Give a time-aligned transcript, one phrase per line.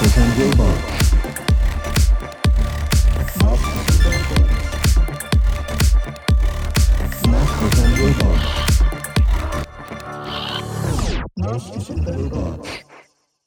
[0.00, 1.10] Masters and Robots.
[11.36, 12.39] Masters and Robots.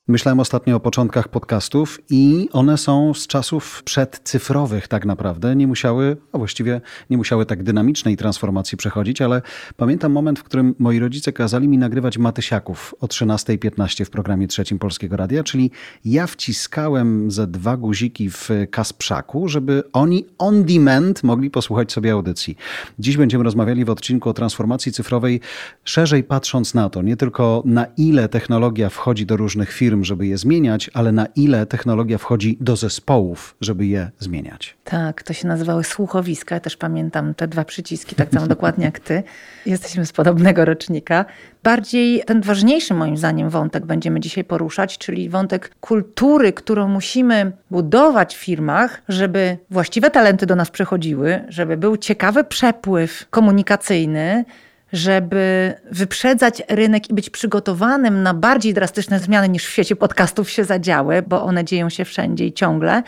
[0.08, 5.56] Myślałem ostatnio o początkach podcastów i one są z czasów przedcyfrowych tak naprawdę.
[5.56, 9.42] Nie musiały, a właściwie nie musiały tak dynamicznej transformacji przechodzić, ale
[9.78, 14.80] pamiętam moment, w którym moi rodzice kazali mi nagrywać Matysiaków o 13.15 w programie trzecim
[14.80, 15.72] Polskiego Radia, czyli
[16.06, 22.58] ja wciskałem ze dwa guziki w Kasprzaku, żeby oni on demand mogli posłuchać sobie audycji.
[23.00, 25.40] Dziś będziemy rozmawiali w odcinku o transformacji cyfrowej,
[25.84, 30.38] szerzej patrząc na to, nie tylko na ile technologia wchodzi do różnych firm, żeby je
[30.38, 34.76] zmieniać, ale na ile technologia wchodzi do zespołów, żeby je zmieniać.
[34.84, 36.56] Tak, to się nazywały słuchowiska.
[36.56, 39.24] Ja też pamiętam te dwa przyciski, tak samo dokładnie jak ty.
[39.66, 41.26] Jesteśmy z podobnego rocznika.
[41.64, 48.36] Bardziej ten ważniejszy moim zdaniem wątek będziemy dzisiaj poruszać, czyli wątek kultury, którą musimy budować
[48.36, 54.46] w firmach, żeby właściwe talenty do nas przechodziły, żeby był ciekawy przepływ komunikacyjny,
[54.94, 60.64] żeby wyprzedzać rynek i być przygotowanym na bardziej drastyczne zmiany niż w świecie podcastów się
[60.64, 63.04] zadziały, bo one dzieją się wszędzie i ciągle.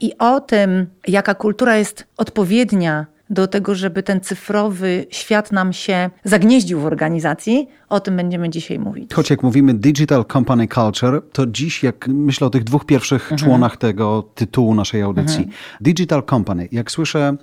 [0.00, 6.10] I o tym, jaka kultura jest odpowiednia do tego, żeby ten cyfrowy świat nam się
[6.24, 9.14] zagnieździł w organizacji, o tym będziemy dzisiaj mówić.
[9.14, 13.76] Choć jak mówimy Digital Company Culture, to dziś jak myślę o tych dwóch pierwszych członach
[13.76, 15.48] tego tytułu naszej audycji.
[15.80, 16.68] Digital Company.
[16.72, 17.36] Jak słyszę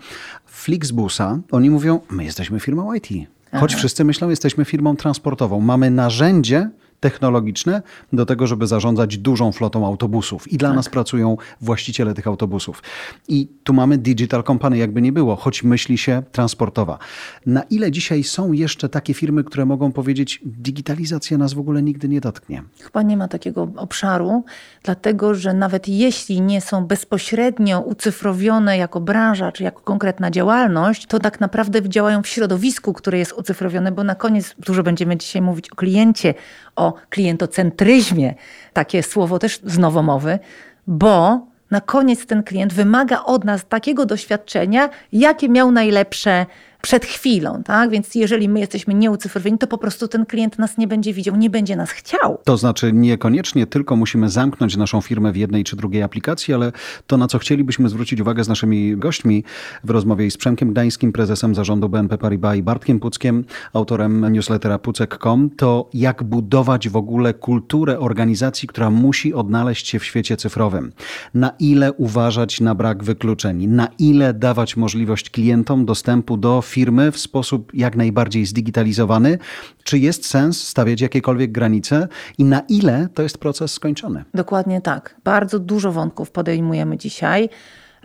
[0.45, 3.34] Flixbusa, oni mówią, my jesteśmy firmą IT.
[3.59, 5.61] Choć wszyscy myślą, jesteśmy firmą transportową.
[5.61, 7.81] Mamy narzędzie technologiczne
[8.13, 10.51] do tego, żeby zarządzać dużą flotą autobusów.
[10.51, 12.83] I dla nas pracują właściciele tych autobusów.
[13.27, 16.97] I tu mamy digital company, jakby nie było, choć myśli się transportowa.
[17.45, 22.09] Na ile dzisiaj są jeszcze takie firmy, które mogą powiedzieć, digitalizacja nas w ogóle nigdy
[22.09, 22.63] nie dotknie?
[22.81, 24.43] Chyba nie ma takiego obszaru,
[24.83, 31.19] dlatego że nawet jeśli nie są bezpośrednio ucyfrowione jako branża czy jako konkretna działalność, to
[31.19, 35.69] tak naprawdę działają w środowisku, które jest ucyfrowione, bo na koniec dużo będziemy dzisiaj mówić
[35.71, 36.33] o kliencie,
[36.75, 38.33] o klientocentryzmie,
[38.73, 40.39] takie słowo też z nowomowy,
[40.87, 46.45] bo na koniec ten klient wymaga od nas takiego doświadczenia, jakie miał najlepsze
[46.85, 47.89] przed chwilą, tak?
[47.89, 51.49] Więc jeżeli my jesteśmy nieucyfrowieni, to po prostu ten klient nas nie będzie widział, nie
[51.49, 52.37] będzie nas chciał.
[52.43, 56.71] To znaczy niekoniecznie tylko musimy zamknąć naszą firmę w jednej czy drugiej aplikacji, ale
[57.07, 59.43] to, na co chcielibyśmy zwrócić uwagę z naszymi gośćmi
[59.83, 65.49] w rozmowie z Przemkiem Gdańskim, prezesem zarządu BNP Paribas i Bartkiem Puckiem, autorem newslettera pucek.com,
[65.49, 70.91] to jak budować w ogóle kulturę organizacji, która musi odnaleźć się w świecie cyfrowym.
[71.33, 76.61] Na ile uważać na brak wykluczeń, na ile dawać możliwość klientom dostępu do
[77.11, 79.37] w sposób jak najbardziej zdigitalizowany,
[79.83, 84.23] czy jest sens stawiać jakiekolwiek granice i na ile to jest proces skończony.
[84.33, 85.15] Dokładnie tak.
[85.23, 87.49] Bardzo dużo wątków podejmujemy dzisiaj.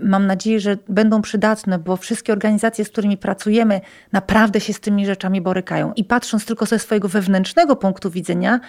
[0.03, 3.81] Mam nadzieję, że będą przydatne, bo wszystkie organizacje, z którymi pracujemy,
[4.13, 5.93] naprawdę się z tymi rzeczami borykają.
[5.97, 8.61] I patrząc tylko ze swojego wewnętrznego punktu widzenia,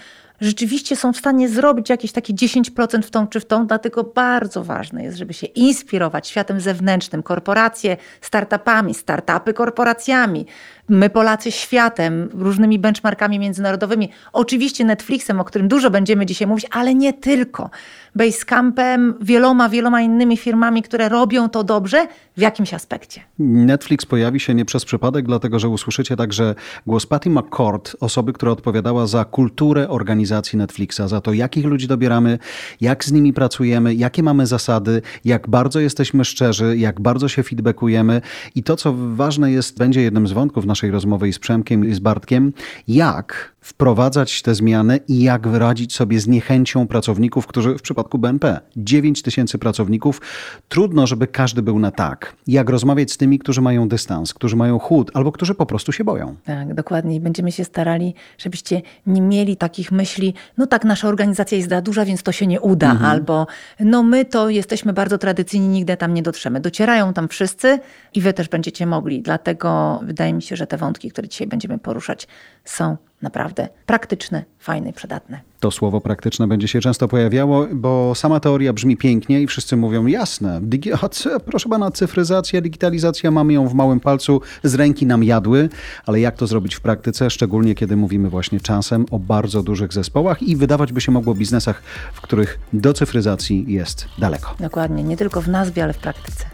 [0.41, 4.63] rzeczywiście są w stanie zrobić jakieś takie 10% w tą czy w tą, dlatego bardzo
[4.63, 10.45] ważne jest, żeby się inspirować światem zewnętrznym, korporacje startupami, startupy korporacjami,
[10.89, 16.95] my Polacy światem, różnymi benchmarkami międzynarodowymi, oczywiście Netflixem, o którym dużo będziemy dzisiaj mówić, ale
[16.95, 17.69] nie tylko.
[18.15, 22.07] Basecampem, wieloma, wieloma innymi firmami, które robią to dobrze
[22.37, 23.21] w jakimś aspekcie.
[23.39, 26.55] Netflix pojawi się nie przez przypadek, dlatego że usłyszycie także
[26.87, 32.39] głos Patty McCord, osoby, która odpowiadała za kulturę organizacji Netflixa, za to, jakich ludzi dobieramy,
[32.81, 38.21] jak z nimi pracujemy, jakie mamy zasady, jak bardzo jesteśmy szczerzy, jak bardzo się feedbackujemy.
[38.55, 41.93] I to, co ważne jest, będzie jednym z wątków naszej rozmowy i z Przemkiem i
[41.93, 42.53] z Bartkiem,
[42.87, 48.59] jak wprowadzać te zmiany i jak wyradzić sobie z niechęcią pracowników, którzy w przypadku BNP
[48.77, 50.21] 9 tysięcy pracowników,
[50.69, 52.35] trudno, żeby każdy był na tak.
[52.47, 56.03] Jak rozmawiać z tymi, którzy mają dystans, którzy mają chłód albo którzy po prostu się
[56.03, 56.35] boją.
[56.45, 57.15] Tak, dokładnie.
[57.15, 61.81] I będziemy się starali, żebyście nie mieli takich myśli, no tak, nasza organizacja jest za
[61.81, 63.47] duża, więc to się nie uda, albo
[63.79, 66.59] no my to jesteśmy bardzo tradycyjni, nigdy tam nie dotrzemy.
[66.59, 67.79] Docierają tam wszyscy
[68.13, 69.21] i wy też będziecie mogli.
[69.21, 72.27] Dlatego wydaje mi się, że te wątki, które dzisiaj będziemy poruszać,
[72.65, 75.41] są naprawdę praktyczne, fajne i przydatne.
[75.59, 80.05] To słowo praktyczne będzie się często pojawiało, bo sama teoria brzmi pięknie i wszyscy mówią
[80.05, 80.61] jasne.
[80.61, 85.69] Digi- proszę pana, cyfryzacja, digitalizacja, mamy ją w małym palcu, z ręki nam jadły,
[86.05, 90.43] ale jak to zrobić w praktyce, szczególnie kiedy mówimy właśnie czasem o bardzo dużych zespołach
[90.43, 91.81] i wydawać by się mogło biznesach,
[92.13, 94.55] w których do cyfryzacji jest daleko.
[94.59, 96.45] Dokładnie, nie tylko w nazwie, ale w praktyce.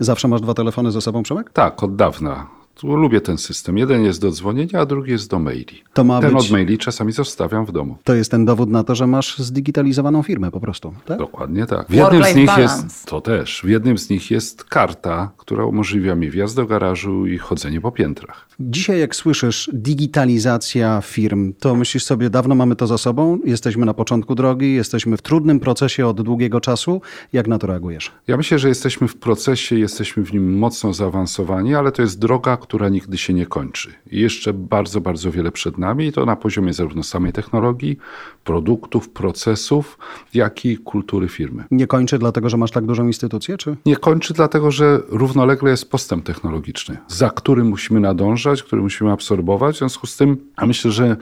[0.00, 1.50] Zawsze masz dwa telefony ze sobą, Przemek?
[1.52, 2.46] Tak, od dawna.
[2.82, 3.78] lubię ten system.
[3.78, 5.82] Jeden jest do dzwonienia, a drugi jest do maili.
[5.94, 7.96] To ma ten być- od maili czasami zostawiam w domu.
[8.04, 11.18] To jest ten dowód na to, że masz zdigitalizowaną firmę po prostu, tak?
[11.18, 11.86] Dokładnie tak.
[11.88, 12.82] W jednym z nich balance.
[12.84, 17.26] jest, to też, w jednym z nich jest karta, która umożliwia mi wjazd do garażu
[17.26, 18.46] i chodzenie po piętrach.
[18.62, 23.94] Dzisiaj jak słyszysz digitalizacja firm, to myślisz sobie, dawno mamy to za sobą, jesteśmy na
[23.94, 27.00] początku drogi, jesteśmy w trudnym procesie od długiego czasu.
[27.32, 28.12] Jak na to reagujesz?
[28.26, 32.56] Ja myślę, że jesteśmy w procesie, jesteśmy w nim mocno zaawansowani, ale to jest droga,
[32.56, 33.92] która nigdy się nie kończy.
[34.10, 37.98] I jeszcze bardzo, bardzo wiele przed nami i to na poziomie zarówno samej technologii,
[38.44, 39.98] produktów, procesów,
[40.34, 41.64] jak i kultury firmy.
[41.70, 43.76] Nie kończy dlatego, że masz tak dużą instytucję, czy?
[43.86, 49.76] Nie kończy dlatego, że równolegle jest postęp technologiczny, za którym musimy nadążać, który musimy absorbować.
[49.76, 51.16] W związku z tym, a myślę, że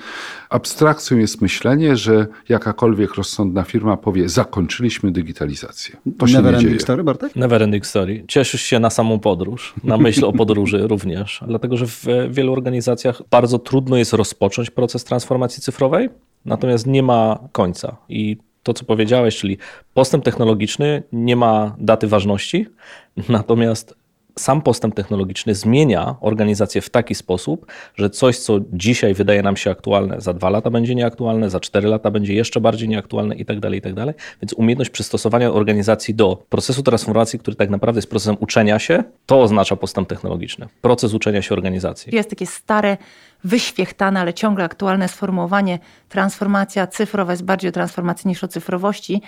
[0.50, 5.96] abstrakcją jest myślenie, że jakakolwiek rozsądna firma powie, zakończyliśmy digitalizację.
[6.18, 6.80] To się Never nie ending dzieje.
[6.80, 7.36] story, Bartek?
[7.36, 8.24] Never ending story.
[8.28, 13.22] Cieszysz się na samą podróż, na myśl o podróży również, dlatego że w wielu organizacjach
[13.30, 16.08] bardzo trudno jest rozpocząć proces transformacji cyfrowej,
[16.44, 17.96] natomiast nie ma końca.
[18.08, 19.58] I to, co powiedziałeś, czyli
[19.94, 22.66] postęp technologiczny nie ma daty ważności,
[23.28, 23.94] natomiast
[24.38, 29.70] sam postęp technologiczny zmienia organizację w taki sposób, że coś, co dzisiaj wydaje nam się
[29.70, 33.60] aktualne, za dwa lata będzie nieaktualne, za cztery lata będzie jeszcze bardziej nieaktualne i tak
[33.60, 34.14] dalej, i tak dalej.
[34.42, 39.42] Więc umiejętność przystosowania organizacji do procesu transformacji, który tak naprawdę jest procesem uczenia się, to
[39.42, 40.68] oznacza postęp technologiczny.
[40.82, 42.14] Proces uczenia się organizacji.
[42.14, 42.96] Jest takie stare,
[43.44, 49.22] wyświechtane, ale ciągle aktualne sformułowanie transformacja cyfrowa jest bardziej o transformacji niż o cyfrowości.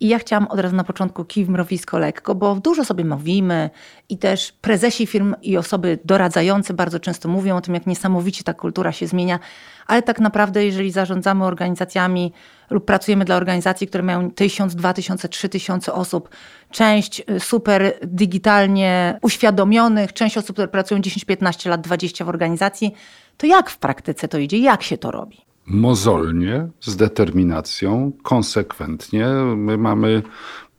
[0.00, 3.70] I ja chciałam od razu na początku kij w mrowisko lekko, bo dużo sobie mówimy
[4.08, 8.54] i też prezesi firm i osoby doradzające bardzo często mówią o tym, jak niesamowicie ta
[8.54, 9.38] kultura się zmienia,
[9.86, 12.32] ale tak naprawdę jeżeli zarządzamy organizacjami
[12.70, 16.28] lub pracujemy dla organizacji, które mają 1000, 2000, 3000 osób,
[16.70, 22.94] część y, super digitalnie uświadomionych, część osób, które pracują 10-15 lat, 20 w organizacji,
[23.36, 24.58] to jak w praktyce to idzie?
[24.58, 25.47] Jak się to robi?
[25.70, 29.26] Mozolnie, z determinacją, konsekwentnie.
[29.56, 30.22] My mamy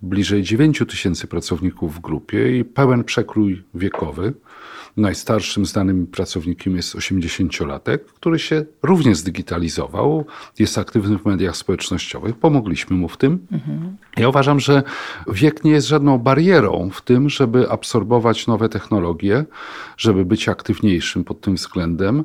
[0.02, 4.34] bliżej 9 tysięcy pracowników w grupie i pełen przekrój wiekowy.
[4.98, 10.26] Najstarszym znanym pracownikiem jest 80-latek, który się również zdigitalizował,
[10.60, 12.36] jest aktywny w mediach społecznościowych.
[12.36, 13.48] Pomogliśmy mu w tym.
[14.18, 14.84] Ja uważam, że
[15.28, 19.46] wiek nie jest żadną barierą w tym, żeby absorbować nowe technologie,
[19.98, 22.24] żeby być aktywniejszym pod tym względem.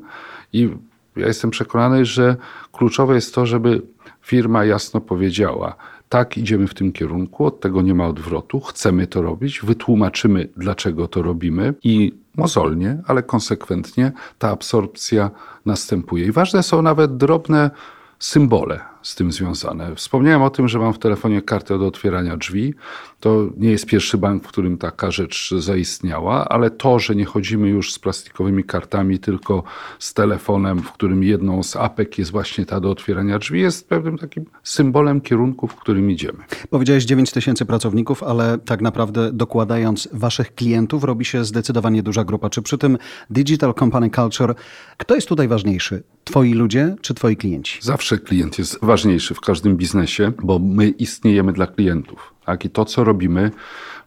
[0.53, 0.71] I
[1.17, 2.37] ja jestem przekonany, że
[2.73, 3.83] kluczowe jest to, żeby
[4.21, 5.77] firma jasno powiedziała,
[6.09, 11.09] tak, idziemy w tym kierunku, od tego nie ma odwrotu, chcemy to robić, wytłumaczymy, dlaczego
[11.09, 15.31] to robimy i mozolnie, ale konsekwentnie ta absorpcja
[15.67, 16.27] następuje.
[16.27, 17.71] I ważne są nawet drobne
[18.19, 19.95] symbole z tym związane.
[19.95, 22.75] Wspomniałem o tym, że mam w telefonie kartę do otwierania drzwi.
[23.21, 27.69] To nie jest pierwszy bank, w którym taka rzecz zaistniała, ale to, że nie chodzimy
[27.69, 29.63] już z plastikowymi kartami, tylko
[29.99, 34.19] z telefonem, w którym jedną z apek jest właśnie ta do otwierania drzwi, jest pewnym
[34.19, 36.39] takim symbolem kierunku, w którym idziemy.
[36.71, 42.51] Powiedziałeś 9 tysięcy pracowników, ale tak naprawdę dokładając waszych klientów robi się zdecydowanie duża grupa.
[42.51, 42.99] Czy przy tym
[43.31, 44.55] Digital Company Culture,
[44.97, 46.03] kto jest tutaj ważniejszy?
[46.25, 47.79] Twoi ludzie czy twoi klienci?
[47.83, 52.35] Zawsze klient jest ważniejszy w każdym biznesie, bo my istniejemy dla klientów.
[52.47, 52.65] Tak?
[52.65, 53.51] I to, co robimy,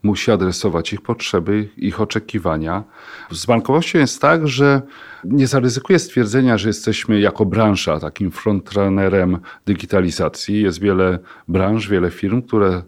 [0.04, 2.84] musi adresować ich potrzeby, ich oczekiwania.
[3.32, 4.82] Z bankowością jest tak, że
[5.24, 10.62] nie zaryzykuję stwierdzenia, że jesteśmy jako branża takim frontrunnerem digitalizacji.
[10.62, 12.84] Jest wiele branż, wiele firm, które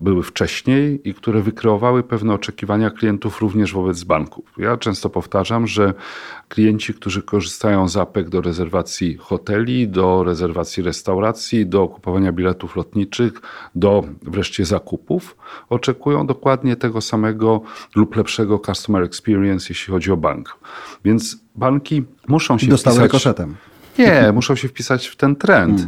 [0.00, 4.52] były wcześniej i które wykreowały pewne oczekiwania klientów również wobec banków.
[4.58, 5.94] Ja często powtarzam, że
[6.48, 13.32] klienci, którzy korzystają z apek do rezerwacji hoteli, do rezerwacji restauracji, do kupowania biletów lotniczych,
[13.74, 15.36] do wreszcie zakupów,
[15.68, 17.60] oczekują dokładnie tego samego
[17.94, 20.58] lub lepszego customer experience, jeśli chodzi o bank.
[21.04, 23.12] Więc banki muszą się Dostały wpisać...
[23.12, 23.56] koszetem.
[23.98, 25.86] Nie, muszą się wpisać w ten trend.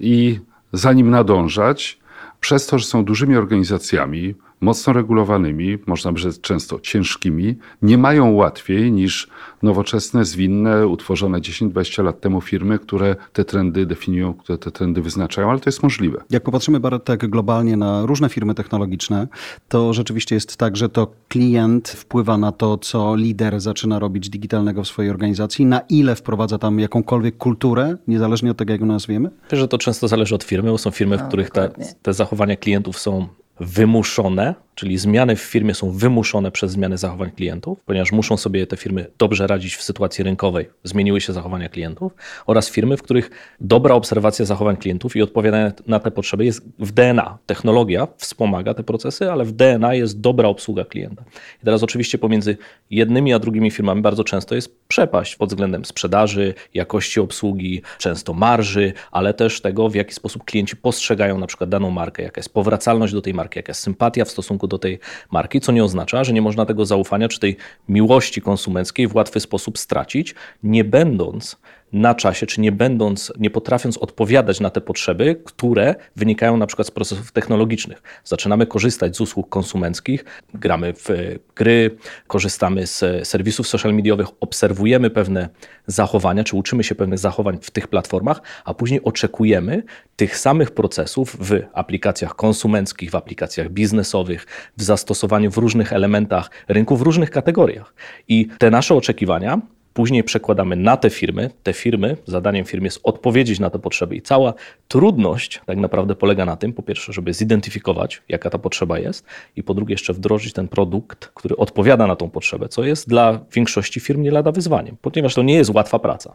[0.00, 0.40] I
[0.72, 2.03] za nim nadążać,
[2.44, 8.32] przez to, że są dużymi organizacjami, mocno regulowanymi, można by rzec często ciężkimi, nie mają
[8.32, 9.28] łatwiej niż
[9.62, 15.50] nowoczesne, zwinne, utworzone 10-20 lat temu firmy, które te trendy definiują, które te trendy wyznaczają,
[15.50, 16.24] ale to jest możliwe.
[16.30, 19.28] Jak popatrzymy Bartek globalnie na różne firmy technologiczne,
[19.68, 24.82] to rzeczywiście jest tak, że to klient wpływa na to, co lider zaczyna robić digitalnego
[24.82, 29.30] w swojej organizacji, na ile wprowadza tam jakąkolwiek kulturę, niezależnie od tego, jak ją nazwiemy.
[29.50, 31.70] Wiesz, że to często zależy od firmy, bo są firmy, w których te,
[32.02, 33.28] te zachowania klientów są
[33.60, 38.76] wymuszone czyli zmiany w firmie są wymuszone przez zmiany zachowań klientów, ponieważ muszą sobie te
[38.76, 42.12] firmy dobrze radzić w sytuacji rynkowej, zmieniły się zachowania klientów,
[42.46, 46.92] oraz firmy, w których dobra obserwacja zachowań klientów i odpowiadanie na te potrzeby jest w
[46.92, 47.38] DNA.
[47.46, 51.24] Technologia wspomaga te procesy, ale w DNA jest dobra obsługa klienta.
[51.62, 52.56] I teraz oczywiście pomiędzy
[52.90, 58.92] jednymi a drugimi firmami bardzo często jest przepaść pod względem sprzedaży, jakości obsługi, często marży,
[59.10, 63.12] ale też tego, w jaki sposób klienci postrzegają na przykład daną markę, jaka jest powracalność
[63.12, 64.98] do tej marki, jaka jest sympatia w stosunku do tej
[65.30, 67.56] marki, co nie oznacza, że nie można tego zaufania czy tej
[67.88, 71.56] miłości konsumenckiej w łatwy sposób stracić, nie będąc
[71.94, 76.88] na czasie, czy nie będąc, nie potrafiąc odpowiadać na te potrzeby, które wynikają na przykład
[76.88, 78.02] z procesów technologicznych.
[78.24, 80.24] Zaczynamy korzystać z usług konsumenckich,
[80.54, 81.08] gramy w
[81.56, 81.96] gry,
[82.26, 85.48] korzystamy z serwisów social mediowych, obserwujemy pewne
[85.86, 89.82] zachowania, czy uczymy się pewnych zachowań w tych platformach, a później oczekujemy
[90.16, 94.46] tych samych procesów w aplikacjach konsumenckich, w aplikacjach biznesowych,
[94.76, 97.94] w zastosowaniu w różnych elementach rynku, w różnych kategoriach.
[98.28, 99.60] I te nasze oczekiwania
[99.94, 101.50] później przekładamy na te firmy.
[101.62, 104.54] Te firmy, zadaniem firmy jest odpowiedzieć na te potrzeby i cała
[104.88, 109.62] trudność tak naprawdę polega na tym, po pierwsze, żeby zidentyfikować, jaka ta potrzeba jest i
[109.62, 114.00] po drugie jeszcze wdrożyć ten produkt, który odpowiada na tą potrzebę, co jest dla większości
[114.00, 116.34] firm nie lada wyzwaniem, ponieważ to nie jest łatwa praca.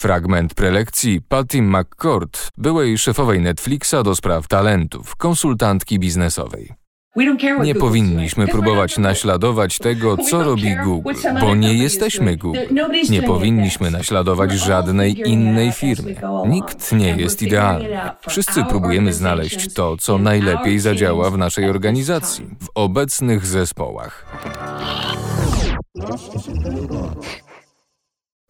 [0.00, 6.83] Fragment prelekcji Patty McCord, byłej szefowej Netflixa do spraw talentów, konsultantki biznesowej.
[7.62, 12.58] Nie powinniśmy próbować naśladować tego, co robi Google, bo nie jesteśmy Google.
[13.10, 16.14] Nie powinniśmy naśladować żadnej innej firmy.
[16.46, 17.88] Nikt nie jest idealny.
[18.28, 24.26] Wszyscy próbujemy znaleźć to, co najlepiej zadziała w naszej organizacji, w obecnych zespołach.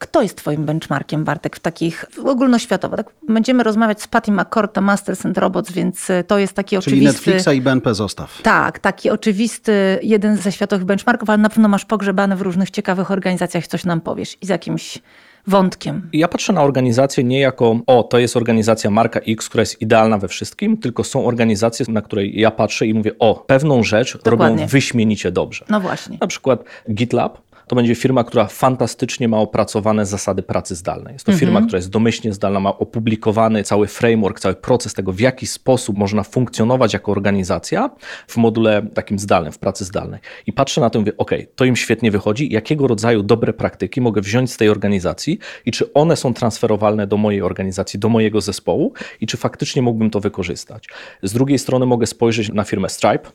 [0.04, 2.96] Kto jest twoim benchmarkiem, Bartek, w takich ogólnoświatowo?
[2.96, 6.78] Tak będziemy rozmawiać z Patty McCord, Masters and Robots, więc y, to jest taki Czyli
[6.78, 7.30] oczywisty...
[7.30, 8.42] Netflixa i BNP zostaw.
[8.42, 13.10] Tak, taki oczywisty, jeden ze światowych benchmarków, ale na pewno masz pogrzebane w różnych ciekawych
[13.10, 14.98] organizacjach, coś nam powiesz i z jakimś
[15.46, 16.08] wątkiem.
[16.12, 20.18] Ja patrzę na organizację nie jako, o, to jest organizacja marka X, która jest idealna
[20.18, 24.56] we wszystkim, tylko są organizacje, na której ja patrzę i mówię, o, pewną rzecz Dokładnie.
[24.56, 25.64] robią wyśmienicie dobrze.
[25.68, 26.18] No właśnie.
[26.20, 31.12] Na przykład GitLab to będzie firma, która fantastycznie ma opracowane zasady pracy zdalnej.
[31.12, 35.20] Jest to firma, która jest domyślnie zdalna, ma opublikowany cały framework, cały proces tego, w
[35.20, 37.90] jaki sposób można funkcjonować jako organizacja
[38.28, 40.20] w module takim zdalnym, w pracy zdalnej.
[40.46, 44.00] I patrzę na to i mówię, ok, to im świetnie wychodzi, jakiego rodzaju dobre praktyki
[44.00, 48.40] mogę wziąć z tej organizacji i czy one są transferowalne do mojej organizacji, do mojego
[48.40, 50.88] zespołu i czy faktycznie mógłbym to wykorzystać.
[51.22, 53.30] Z drugiej strony mogę spojrzeć na firmę Stripe,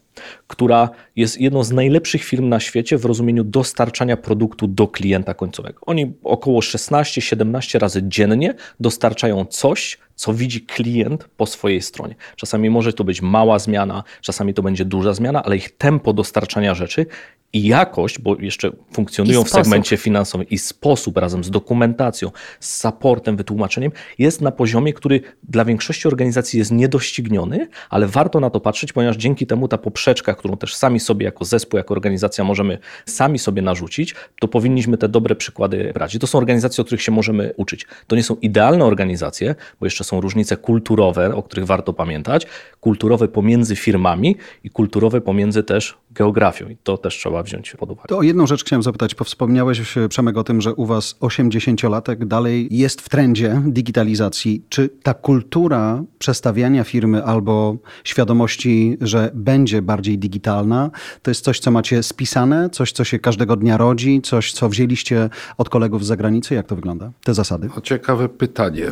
[0.48, 5.80] która jest jedną z najlepszych firm na świecie w rozumieniu dostarczania produktu do klienta końcowego.
[5.86, 12.16] Oni około 16-17 razy dziennie dostarczają coś, co widzi klient po swojej stronie.
[12.36, 16.76] Czasami może to być mała zmiana, czasami to będzie duża zmiana, ale ich tempo dostarczania
[16.76, 17.06] rzeczy
[17.54, 23.38] i jakość, bo jeszcze funkcjonują w segmencie finansowym i sposób razem z dokumentacją, z supportem,
[23.38, 28.94] wytłumaczeniem jest na poziomie, który dla większości organizacji jest niedościgniony, ale warto na to patrzeć,
[28.94, 33.40] ponieważ dzięki temu ta poprzeczka, którą też sami sobie jako zespół, jako organizacja możemy sami
[33.40, 36.16] sobie narzucić, to powinniśmy te dobre przykłady brać.
[36.16, 37.86] I to są organizacje, o których się możemy uczyć.
[38.08, 42.48] To nie są idealne organizacje, bo jeszcze są różnice kulturowe, o których warto pamiętać,
[42.80, 46.70] kulturowe pomiędzy firmami i kulturowe pomiędzy też geografią.
[46.70, 48.08] I to też trzeba wziąć pod uwagę.
[48.08, 49.16] To o jedną rzecz chciałem zapytać.
[49.26, 54.64] Wspomniałeś, e, Przemek, o tym, że u was 80-latek dalej jest w trendzie digitalizacji.
[54.70, 61.72] Czy ta kultura przestawiania firmy albo świadomości, że będzie bardziej digitalna, to jest coś, co
[61.72, 66.56] macie spisane, coś, co się każdego dnia rodzi, coś, co wzięliście od kolegów z zagranicy?
[66.56, 67.12] Jak to wygląda?
[67.24, 67.70] Te zasady?
[67.76, 68.86] O, ciekawe pytanie.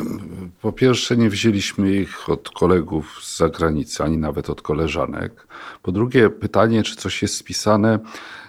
[0.62, 5.46] Po pierwsze, nie wzięliśmy ich od kolegów z zagranicy, ani nawet od koleżanek.
[5.88, 7.98] Po drugie, pytanie, czy coś jest spisane.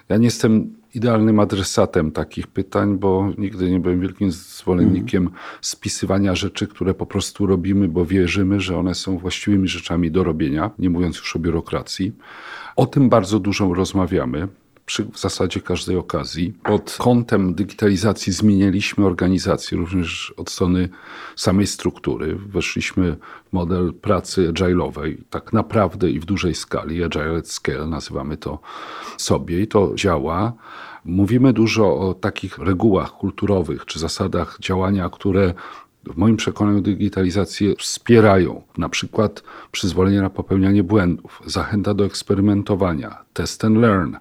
[0.08, 5.30] Ja nie jestem idealnym adresatem takich pytań, bo nigdy nie byłem wielkim zwolennikiem
[5.60, 10.70] spisywania rzeczy, które po prostu robimy, bo wierzymy, że one są właściwymi rzeczami do robienia,
[10.78, 12.12] nie mówiąc już o biurokracji.
[12.76, 14.48] O tym bardzo dużo rozmawiamy
[14.90, 16.52] przy w zasadzie każdej okazji.
[16.62, 20.88] Pod kątem digitalizacji zmienialiśmy organizację, również od strony
[21.36, 22.38] samej struktury.
[22.46, 23.16] Weszliśmy
[23.50, 28.58] w model pracy agile'owej, tak naprawdę i w dużej skali, agile at scale nazywamy to
[29.16, 30.52] sobie i to działa.
[31.04, 35.54] Mówimy dużo o takich regułach kulturowych czy zasadach działania, które
[36.04, 38.62] w moim przekonaniu digitalizację wspierają.
[38.78, 39.42] Na przykład
[39.72, 44.16] przyzwolenie na popełnianie błędów, zachęta do eksperymentowania, test and learn.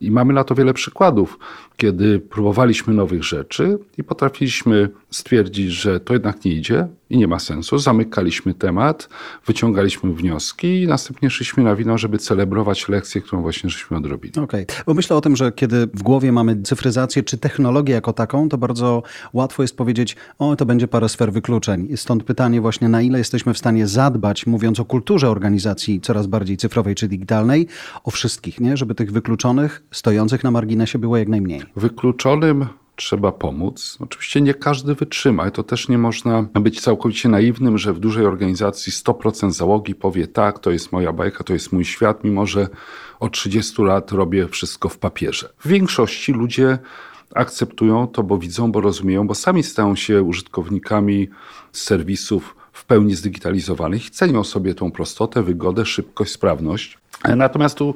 [0.00, 1.38] I mamy na to wiele przykładów,
[1.76, 7.38] kiedy próbowaliśmy nowych rzeczy i potrafiliśmy stwierdzić, że to jednak nie idzie i nie ma
[7.38, 7.78] sensu.
[7.78, 9.08] Zamykaliśmy temat,
[9.46, 14.32] wyciągaliśmy wnioski i następnie szliśmy na wino, żeby celebrować lekcję, którą właśnie żeśmy odrobili.
[14.40, 14.76] Okej, okay.
[14.86, 18.58] bo myślę o tym, że kiedy w głowie mamy cyfryzację czy technologię jako taką, to
[18.58, 21.96] bardzo łatwo jest powiedzieć, o to będzie parę sfer wykluczeń.
[21.96, 26.56] Stąd pytanie właśnie, na ile jesteśmy w stanie zadbać, mówiąc o kulturze organizacji coraz bardziej
[26.56, 27.66] cyfrowej czy digitalnej,
[28.04, 28.76] o wszystkich, nie?
[28.76, 31.62] żeby tych wykluczonych, stojących na marginesie było jak najmniej.
[31.76, 32.66] Wykluczonym
[32.98, 33.98] trzeba pomóc.
[34.00, 38.92] Oczywiście nie każdy wytrzyma to też nie można być całkowicie naiwnym, że w dużej organizacji
[38.92, 42.68] 100% załogi powie tak, to jest moja bajka, to jest mój świat, mimo że
[43.20, 45.48] od 30 lat robię wszystko w papierze.
[45.58, 46.78] W większości ludzie
[47.34, 51.28] akceptują to, bo widzą, bo rozumieją, bo sami stają się użytkownikami
[51.72, 56.98] serwisów w pełni zdigitalizowanych i cenią sobie tą prostotę, wygodę, szybkość, sprawność.
[57.36, 57.94] Natomiast tu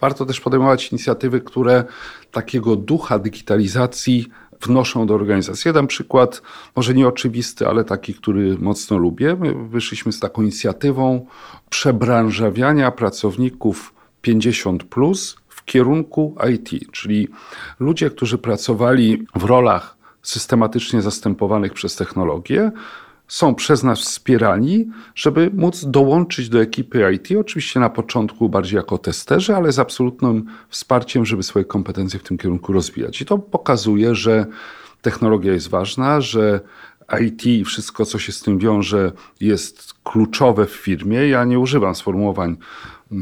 [0.00, 1.84] warto też podejmować inicjatywy, które
[2.30, 4.28] takiego ducha digitalizacji
[4.66, 5.72] wnoszą do organizacji.
[5.72, 6.42] Dam przykład,
[6.76, 9.36] może nieoczywisty, ale taki, który mocno lubię.
[9.40, 11.26] My wyszliśmy z taką inicjatywą
[11.70, 17.28] przebranżawiania pracowników 50 plus w kierunku IT, czyli
[17.80, 22.70] ludzie, którzy pracowali w rolach systematycznie zastępowanych przez technologię,
[23.28, 27.38] są przez nas wspierani, żeby móc dołączyć do ekipy IT.
[27.40, 32.38] Oczywiście na początku bardziej jako testerzy, ale z absolutnym wsparciem, żeby swoje kompetencje w tym
[32.38, 33.20] kierunku rozwijać.
[33.20, 34.46] I to pokazuje, że
[35.02, 36.60] technologia jest ważna, że
[37.20, 41.28] IT i wszystko, co się z tym wiąże, jest kluczowe w firmie.
[41.28, 42.56] Ja nie używam sformułowań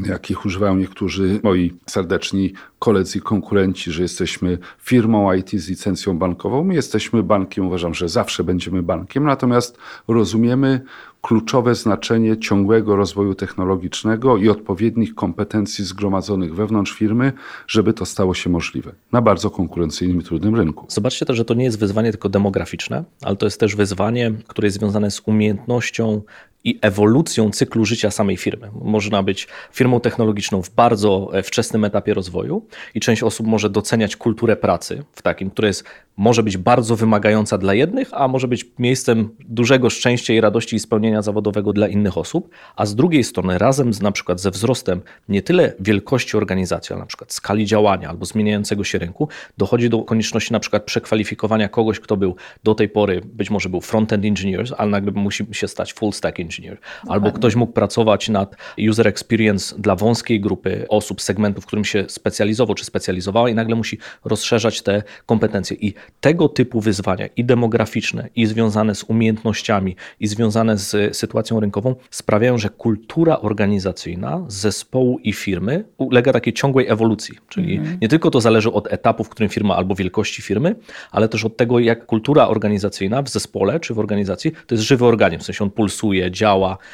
[0.05, 6.63] jakich używają niektórzy moi serdeczni koledzy i konkurenci, że jesteśmy firmą IT z licencją bankową.
[6.63, 10.81] My jesteśmy bankiem, uważam, że zawsze będziemy bankiem, natomiast rozumiemy
[11.21, 17.33] kluczowe znaczenie ciągłego rozwoju technologicznego i odpowiednich kompetencji zgromadzonych wewnątrz firmy,
[17.67, 20.85] żeby to stało się możliwe na bardzo konkurencyjnym i trudnym rynku.
[20.89, 24.65] Zobaczcie też, że to nie jest wyzwanie tylko demograficzne, ale to jest też wyzwanie, które
[24.65, 26.21] jest związane z umiejętnością
[26.63, 28.69] i ewolucją cyklu życia samej firmy.
[28.81, 32.65] Można być firmą technologiczną w bardzo e, wczesnym etapie rozwoju
[32.95, 35.83] i część osób może doceniać kulturę pracy w takim, które jest,
[36.17, 40.79] może być bardzo wymagająca dla jednych, a może być miejscem dużego szczęścia i radości i
[40.79, 45.01] spełnienia zawodowego dla innych osób, a z drugiej strony razem z na przykład ze wzrostem
[45.29, 49.27] nie tyle wielkości organizacji, ale na przykład skali działania albo zmieniającego się rynku,
[49.57, 53.79] dochodzi do konieczności na przykład przekwalifikowania kogoś, kto był do tej pory, być może był
[53.79, 56.77] front-end engineer, ale nagle musi się stać full stack engineer engineer.
[57.07, 58.55] Albo ktoś mógł pracować nad
[58.89, 63.75] user experience dla wąskiej grupy osób, segmentów, w którym się specjalizował czy specjalizowała i nagle
[63.75, 65.77] musi rozszerzać te kompetencje.
[65.77, 71.95] I tego typu wyzwania i demograficzne, i związane z umiejętnościami, i związane z sytuacją rynkową
[72.11, 77.37] sprawiają, że kultura organizacyjna zespołu i firmy ulega takiej ciągłej ewolucji.
[77.49, 77.97] Czyli mhm.
[78.01, 80.75] nie tylko to zależy od etapu, w którym firma albo wielkości firmy,
[81.11, 85.05] ale też od tego, jak kultura organizacyjna w zespole czy w organizacji to jest żywy
[85.05, 86.42] organizm, w sensie on pulsuje, działa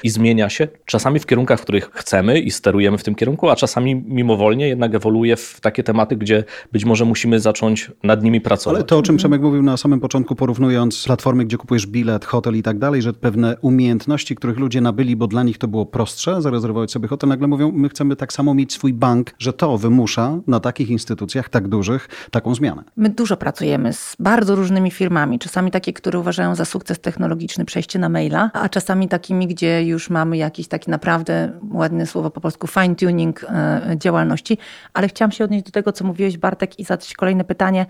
[0.03, 3.55] i zmienia się, czasami w kierunkach, w których chcemy i sterujemy w tym kierunku, a
[3.55, 8.75] czasami mimowolnie jednak ewoluuje w takie tematy, gdzie być może musimy zacząć nad nimi pracować.
[8.75, 12.55] Ale to, o czym Przemek mówił na samym początku, porównując platformy, gdzie kupujesz bilet, hotel
[12.55, 16.41] i tak dalej, że pewne umiejętności, których ludzie nabyli, bo dla nich to było prostsze,
[16.41, 20.39] zarezerwować sobie hotel, nagle mówią, my chcemy tak samo mieć swój bank, że to wymusza
[20.47, 22.83] na takich instytucjach tak dużych taką zmianę.
[22.97, 27.99] My dużo pracujemy z bardzo różnymi firmami, czasami takie, które uważają za sukces technologiczny przejście
[27.99, 32.67] na maila, a czasami takimi gdzie już mamy jakiś taki naprawdę, ładne słowo po polsku,
[32.67, 34.57] fine tuning e, działalności.
[34.93, 37.85] Ale chciałam się odnieść do tego, co mówiłeś Bartek i zadać kolejne pytanie,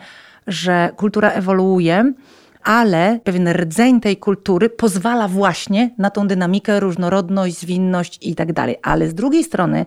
[0.47, 2.13] że kultura ewoluuje,
[2.63, 8.75] ale pewien rdzeń tej kultury pozwala właśnie na tą dynamikę, różnorodność, zwinność i tak dalej.
[8.81, 9.85] Ale z drugiej strony,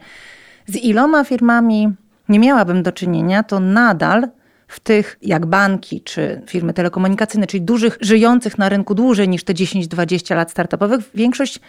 [0.66, 1.94] z iloma firmami
[2.29, 4.29] nie miałabym do czynienia, to nadal
[4.73, 9.55] w tych jak banki czy firmy telekomunikacyjne, czyli dużych, żyjących na rynku dłużej niż te
[9.55, 11.61] 10-20 lat startupowych, większość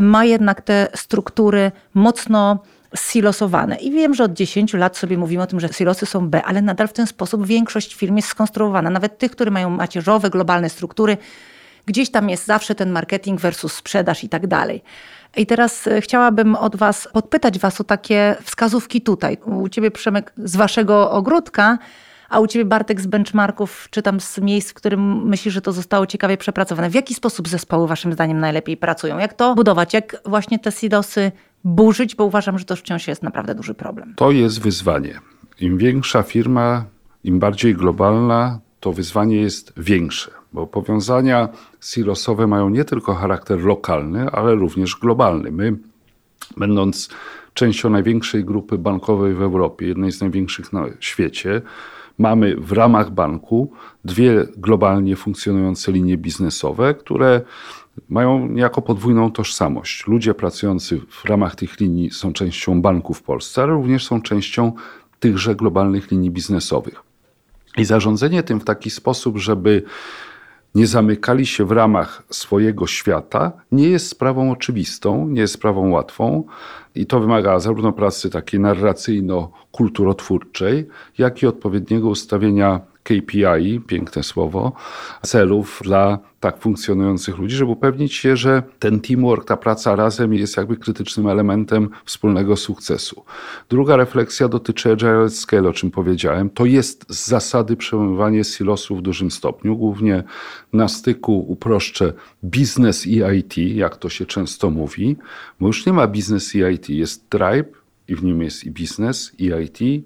[0.00, 2.62] ma jednak te struktury mocno
[2.96, 3.76] silosowane.
[3.76, 6.62] I wiem, że od 10 lat sobie mówimy o tym, że silosy są B, ale
[6.62, 8.90] nadal w ten sposób większość firm jest skonstruowana.
[8.90, 11.16] Nawet tych, które mają macierzowe, globalne struktury,
[11.86, 14.82] gdzieś tam jest zawsze ten marketing versus sprzedaż i tak dalej.
[15.36, 19.38] I teraz e, chciałabym od Was podpytać Was o takie wskazówki tutaj.
[19.44, 21.78] U Ciebie, Przemek, z Waszego ogródka,
[22.32, 25.72] a u ciebie Bartek z benchmarków, czy tam z miejsc, w którym myślisz, że to
[25.72, 26.90] zostało ciekawie przepracowane.
[26.90, 29.18] W jaki sposób zespoły waszym zdaniem najlepiej pracują?
[29.18, 29.94] Jak to budować?
[29.94, 31.32] Jak właśnie te silosy
[31.64, 32.14] burzyć?
[32.14, 34.14] Bo uważam, że to wciąż jest naprawdę duży problem.
[34.16, 35.20] To jest wyzwanie.
[35.60, 36.84] Im większa firma,
[37.24, 41.48] im bardziej globalna, to wyzwanie jest większe, bo powiązania
[41.80, 45.50] silosowe mają nie tylko charakter lokalny, ale również globalny.
[45.50, 45.76] My,
[46.56, 47.08] będąc
[47.54, 51.62] częścią największej grupy bankowej w Europie, jednej z największych na świecie,
[52.22, 53.72] mamy w ramach banku
[54.04, 57.40] dwie globalnie funkcjonujące linie biznesowe, które
[58.08, 60.06] mają niejako podwójną tożsamość.
[60.06, 64.72] Ludzie pracujący w ramach tych linii są częścią banku w Polsce, ale również są częścią
[65.20, 67.02] tychże globalnych linii biznesowych.
[67.78, 69.82] I zarządzanie tym w taki sposób, żeby
[70.74, 76.44] nie zamykali się w ramach swojego świata, nie jest sprawą oczywistą, nie jest sprawą łatwą.
[76.94, 80.84] I to wymaga zarówno pracy takiej narracyjno-kulturotwórczej,
[81.18, 84.72] jak i odpowiedniego ustawienia KPI, piękne słowo,
[85.22, 90.56] celów dla tak funkcjonujących ludzi, żeby upewnić się, że ten teamwork, ta praca razem jest
[90.56, 93.24] jakby krytycznym elementem wspólnego sukcesu.
[93.68, 96.50] Druga refleksja dotyczy agile scale, o czym powiedziałem.
[96.50, 100.22] To jest z zasady przełamywanie silosów w dużym stopniu, głównie
[100.72, 102.12] na styku, uproszczę,
[102.44, 105.16] biznes i IT, jak to się często mówi,
[105.60, 109.32] bo już nie ma biznes i IT, jest tribe i w nim jest i biznes,
[109.38, 110.04] i IT,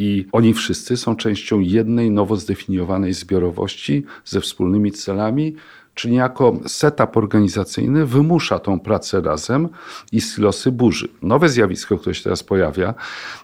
[0.00, 5.54] i oni wszyscy są częścią jednej nowo zdefiniowanej zbiorowości ze wspólnymi celami,
[5.94, 9.68] czyli niejako setup organizacyjny wymusza tą pracę razem
[10.12, 11.08] i silosy burzy.
[11.22, 12.94] Nowe zjawisko, które się teraz pojawia,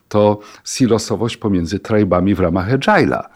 [0.09, 3.23] to silosowość pomiędzy tribami w ramach Agile'a.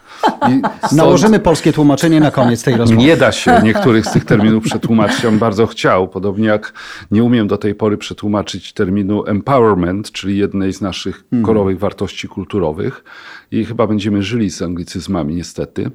[0.77, 0.91] Stąd...
[0.91, 3.03] Nałożymy polskie tłumaczenie na koniec tej rozmowy.
[3.03, 5.25] Nie da się niektórych z tych terminów przetłumaczyć.
[5.25, 6.73] On bardzo chciał, podobnie jak
[7.11, 11.45] nie umiem do tej pory przetłumaczyć terminu empowerment, czyli jednej z naszych hmm.
[11.45, 13.03] korowych wartości kulturowych.
[13.51, 15.91] I chyba będziemy żyli z anglicyzmami, niestety.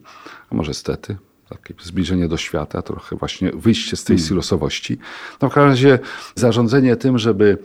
[0.50, 1.16] A może stety
[1.48, 4.28] takie zbliżenie do świata, trochę właśnie wyjście z tej hmm.
[4.28, 4.98] silosowości.
[5.42, 5.98] No w każdym razie
[6.34, 7.58] zarządzanie tym, żeby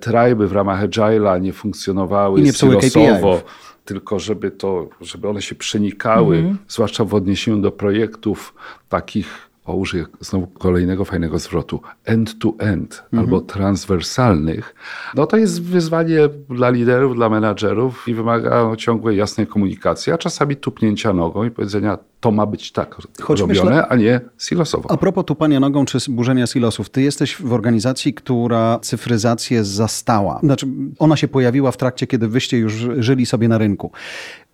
[0.00, 3.42] trajby w ramach Agile'a nie funkcjonowały nie silosowo,
[3.84, 6.56] tylko żeby, to, żeby one się przenikały, mm -hmm.
[6.68, 8.54] zwłaszcza w odniesieniu do projektów
[8.88, 14.74] takich o użyję znowu kolejnego fajnego zwrotu, end-to-end -end, albo transwersalnych,
[15.14, 16.18] no to jest wyzwanie
[16.50, 21.98] dla liderów, dla menadżerów i wymaga ciągłej, jasnej komunikacji, a czasami tupnięcia nogą i powiedzenia,
[22.26, 24.90] to ma być tak Choć robione, myślę, a nie silosowo.
[24.90, 30.40] A propos tupania nogą czy burzenia silosów, ty jesteś w organizacji, która cyfryzację zastała.
[30.42, 30.66] Znaczy,
[30.98, 33.92] ona się pojawiła w trakcie, kiedy wyście już żyli sobie na rynku.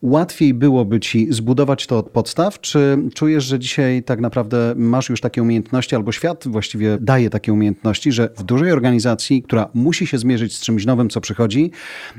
[0.03, 5.21] Łatwiej byłoby ci zbudować to od podstaw, czy czujesz, że dzisiaj tak naprawdę masz już
[5.21, 10.19] takie umiejętności, albo świat właściwie daje takie umiejętności, że w dużej organizacji, która musi się
[10.19, 11.71] zmierzyć z czymś nowym, co przychodzi,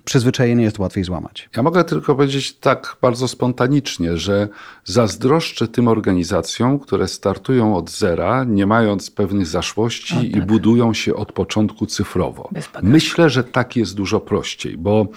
[0.04, 1.50] przyzwyczajenie jest łatwiej złamać?
[1.58, 4.48] Ja mogę tylko powiedzieć tak bardzo spontanicznie, że
[4.86, 10.24] zazdroszczę tym organizacjom, które startują od zera, nie mając pewnych zaszłości tak.
[10.24, 12.50] i budują się od początku cyfrowo.
[12.82, 15.08] Myślę, że tak jest dużo prościej, bo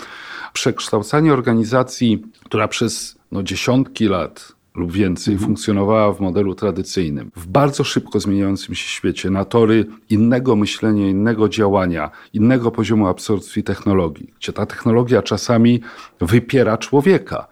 [0.53, 5.49] przekształcanie organizacji, która przez no, dziesiątki lat lub więcej mhm.
[5.49, 11.49] funkcjonowała w modelu tradycyjnym, w bardzo szybko zmieniającym się świecie, na tory innego myślenia, innego
[11.49, 15.81] działania, innego poziomu absorpcji technologii, gdzie ta technologia czasami
[16.21, 17.47] wypiera człowieka,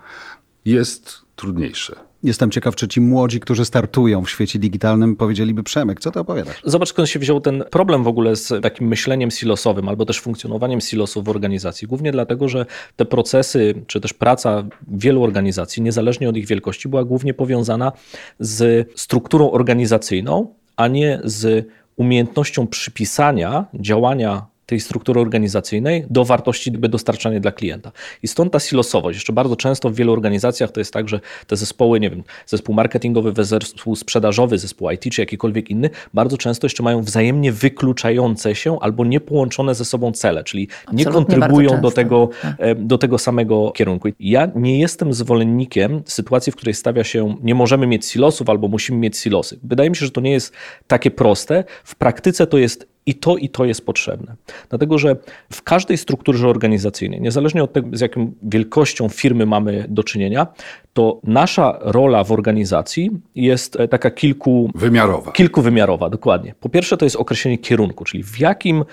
[0.65, 1.97] jest trudniejsze.
[2.25, 6.63] Jestem ciekaw, czy ci młodzi, którzy startują w świecie digitalnym, powiedzieliby Przemek, co ty opowiadasz?
[6.65, 10.81] Zobacz, skąd się wziął ten problem w ogóle z takim myśleniem silosowym albo też funkcjonowaniem
[10.81, 11.89] silosów w organizacji.
[11.89, 17.05] Głównie dlatego, że te procesy, czy też praca wielu organizacji, niezależnie od ich wielkości, była
[17.05, 17.93] głównie powiązana
[18.39, 27.41] z strukturą organizacyjną, a nie z umiejętnością przypisania działania tej struktury organizacyjnej do wartości dostarczanej
[27.41, 27.93] dla klienta.
[28.23, 29.17] I stąd ta silosowość.
[29.17, 32.75] Jeszcze bardzo często w wielu organizacjach to jest tak, że te zespoły, nie wiem, zespół
[32.75, 38.79] marketingowy, zespół sprzedażowy, zespół IT czy jakikolwiek inny, bardzo często jeszcze mają wzajemnie wykluczające się
[38.81, 42.57] albo niepołączone ze sobą cele, czyli Absolutnie nie kontrybują do tego, tak.
[42.79, 44.09] do tego samego kierunku.
[44.21, 48.99] Ja nie jestem zwolennikiem sytuacji, w której stawia się, nie możemy mieć silosów albo musimy
[48.99, 49.59] mieć silosy.
[49.63, 50.53] Wydaje mi się, że to nie jest
[50.87, 51.65] takie proste.
[51.85, 54.37] W praktyce to jest i to, i to jest potrzebne.
[54.69, 55.17] Dlatego, że
[55.53, 60.47] w każdej strukturze organizacyjnej, niezależnie od tego, z jaką wielkością firmy mamy do czynienia,
[60.93, 64.71] to nasza rola w organizacji jest e, taka kilku...
[64.75, 65.33] Wymiarowa.
[65.33, 66.55] Kilkuwymiarowa, dokładnie.
[66.61, 68.85] Po pierwsze, to jest określenie kierunku, czyli w jakim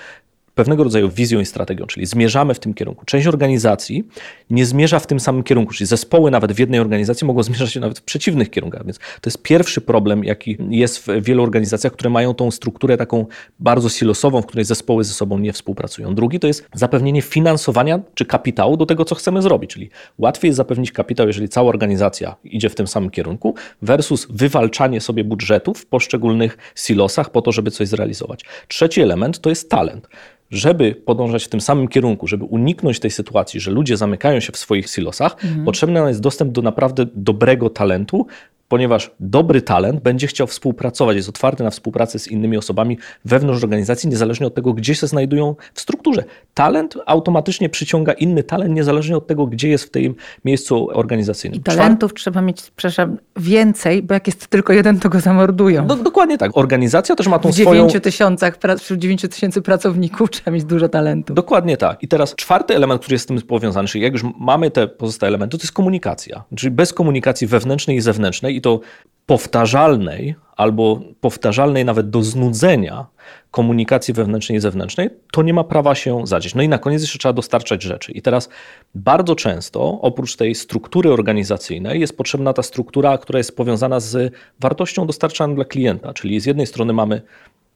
[0.56, 3.06] pewnego rodzaju wizją i strategią, czyli zmierzamy w tym kierunku.
[3.06, 4.04] Część organizacji
[4.50, 8.00] nie zmierza w tym samym kierunku, czyli zespoły nawet w jednej organizacji mogą zmierzać nawet
[8.00, 12.34] w przeciwnych kierunkach, więc to jest pierwszy problem, jaki jest w wielu organizacjach, które mają
[12.34, 13.26] tą strukturę taką
[13.60, 16.16] bardzo silosową, w której zespoły ze sobą nie współpracują.
[16.16, 20.58] Drugi to jest zapewnienie finansowania czy kapitału do tego, co chcemy zrobić, czyli łatwiej jest
[20.58, 25.86] zapewnić kapitał, jeżeli cała organizacja idzie w tym samym kierunku, versus wywalczanie sobie budżetów w
[25.86, 28.46] poszczególnych silosach po to, żeby coś zrealizować.
[28.68, 30.08] Trzeci element to jest talent
[30.52, 34.58] żeby podążać w tym samym kierunku, żeby uniknąć tej sytuacji, że ludzie zamykają się w
[34.58, 35.66] swoich silosach, mhm.
[35.66, 38.28] potrzebny jest dostęp do naprawdę dobrego talentu,
[38.72, 44.10] ponieważ dobry talent będzie chciał współpracować, jest otwarty na współpracę z innymi osobami wewnątrz organizacji,
[44.10, 46.24] niezależnie od tego, gdzie się znajdują w strukturze.
[46.54, 51.60] Talent automatycznie przyciąga inny talent, niezależnie od tego, gdzie jest w tym miejscu organizacyjnym.
[51.60, 55.88] I talentów trzeba mieć, przepraszam, więcej, bo jak jest tylko jeden, to go zamordują.
[55.88, 56.52] Do, dokładnie tak.
[56.58, 57.88] Organizacja też ma tą w swoją...
[57.88, 61.34] 9 tysiącach, wśród 9 tysięcy pracowników trzeba mieć dużo talentu.
[61.34, 62.04] Dokładnie tak.
[62.04, 65.28] I teraz czwarty element, który jest z tym powiązany, czyli jak już mamy te pozostałe
[65.28, 66.44] elementy, to jest komunikacja.
[66.56, 68.80] Czyli bez komunikacji wewnętrznej i zewnętrznej i to
[69.26, 73.06] powtarzalnej albo powtarzalnej nawet do znudzenia
[73.52, 76.56] komunikacji wewnętrznej i zewnętrznej, to nie ma prawa się zadzieć.
[76.56, 78.12] No i na koniec jeszcze trzeba dostarczać rzeczy.
[78.12, 78.50] I teraz
[78.96, 85.08] bardzo często oprócz tej struktury organizacyjnej jest potrzebna ta struktura, która jest powiązana z wartością
[85.08, 86.14] dostarczaną dla klienta.
[86.14, 87.22] Czyli z jednej strony mamy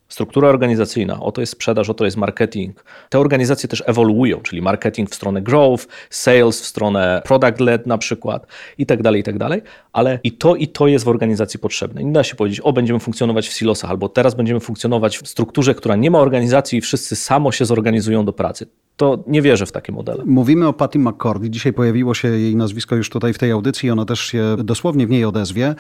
[0.07, 2.83] Struktura organizacyjna, oto jest sprzedaż, oto jest marketing.
[3.09, 8.47] Te organizacje też ewoluują, czyli marketing w stronę growth, sales w stronę product-led na przykład
[8.77, 9.61] i tak dalej, i tak dalej,
[9.93, 12.03] ale i to, i to jest w organizacji potrzebne.
[12.03, 15.75] Nie da się powiedzieć, o będziemy funkcjonować w silosach, albo teraz będziemy funkcjonować w strukturze,
[15.75, 19.71] która nie ma organizacji i wszyscy samo się zorganizują do pracy to nie wierzę w
[19.71, 20.23] takie modele.
[20.25, 23.89] Mówimy o Patty McCord i dzisiaj pojawiło się jej nazwisko już tutaj w tej audycji,
[23.89, 25.75] ona też się dosłownie w niej odezwie.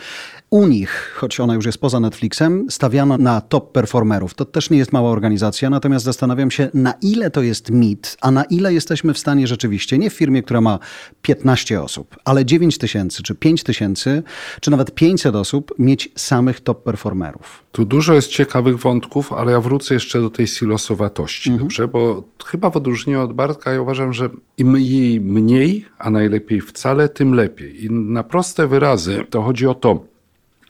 [0.49, 4.33] U nich, choć ona już jest poza Netflixem, stawiano na top performerów.
[4.33, 8.31] To też nie jest mała organizacja, natomiast zastanawiam się, na ile to jest mit, a
[8.31, 10.79] na ile jesteśmy w stanie rzeczywiście, nie w firmie, która ma
[11.21, 14.23] 15 osób, ale 9 tysięcy, czy 5 tysięcy,
[14.61, 17.63] czy nawet 500 osób, mieć samych top performerów.
[17.71, 21.67] Tu dużo jest ciekawych wątków, ale ja wrócę jeszcze do tej silosowatości, mhm.
[21.67, 21.87] dobrze?
[21.87, 27.09] Bo chyba w odróżnieniu od Bartka ja uważam, że im jej mniej, a najlepiej wcale,
[27.09, 27.85] tym lepiej.
[27.85, 30.05] I na proste wyrazy to chodzi o to,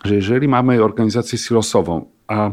[0.05, 2.51] że jeżeli mamy organizację silosową, a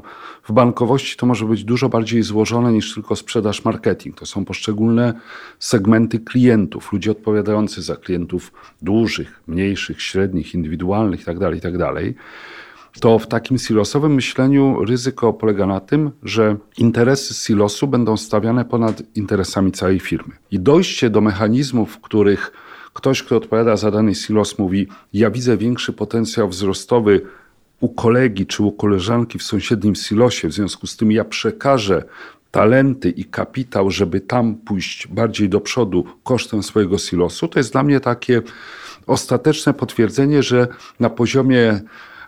[0.48, 4.18] w bankowości to może być dużo bardziej złożone niż tylko sprzedaż marketing.
[4.18, 5.14] To są poszczególne
[5.58, 11.92] segmenty klientów, ludzie odpowiadający za klientów dużych, mniejszych, średnich, indywidualnych itd., itd.
[13.00, 19.02] To w takim silosowym myśleniu ryzyko polega na tym, że interesy silosu będą stawiane ponad
[19.14, 20.34] interesami całej firmy.
[20.50, 22.52] I dojście do mechanizmów, w których
[22.92, 27.20] ktoś, kto odpowiada za dany silos, mówi: Ja widzę większy potencjał wzrostowy
[27.80, 32.04] u kolegi czy u koleżanki w sąsiednim silosie, w związku z tym ja przekażę
[32.50, 37.82] talenty i kapitał, żeby tam pójść bardziej do przodu kosztem swojego silosu, to jest dla
[37.82, 38.42] mnie takie
[39.06, 40.68] ostateczne potwierdzenie, że
[41.00, 41.80] na poziomie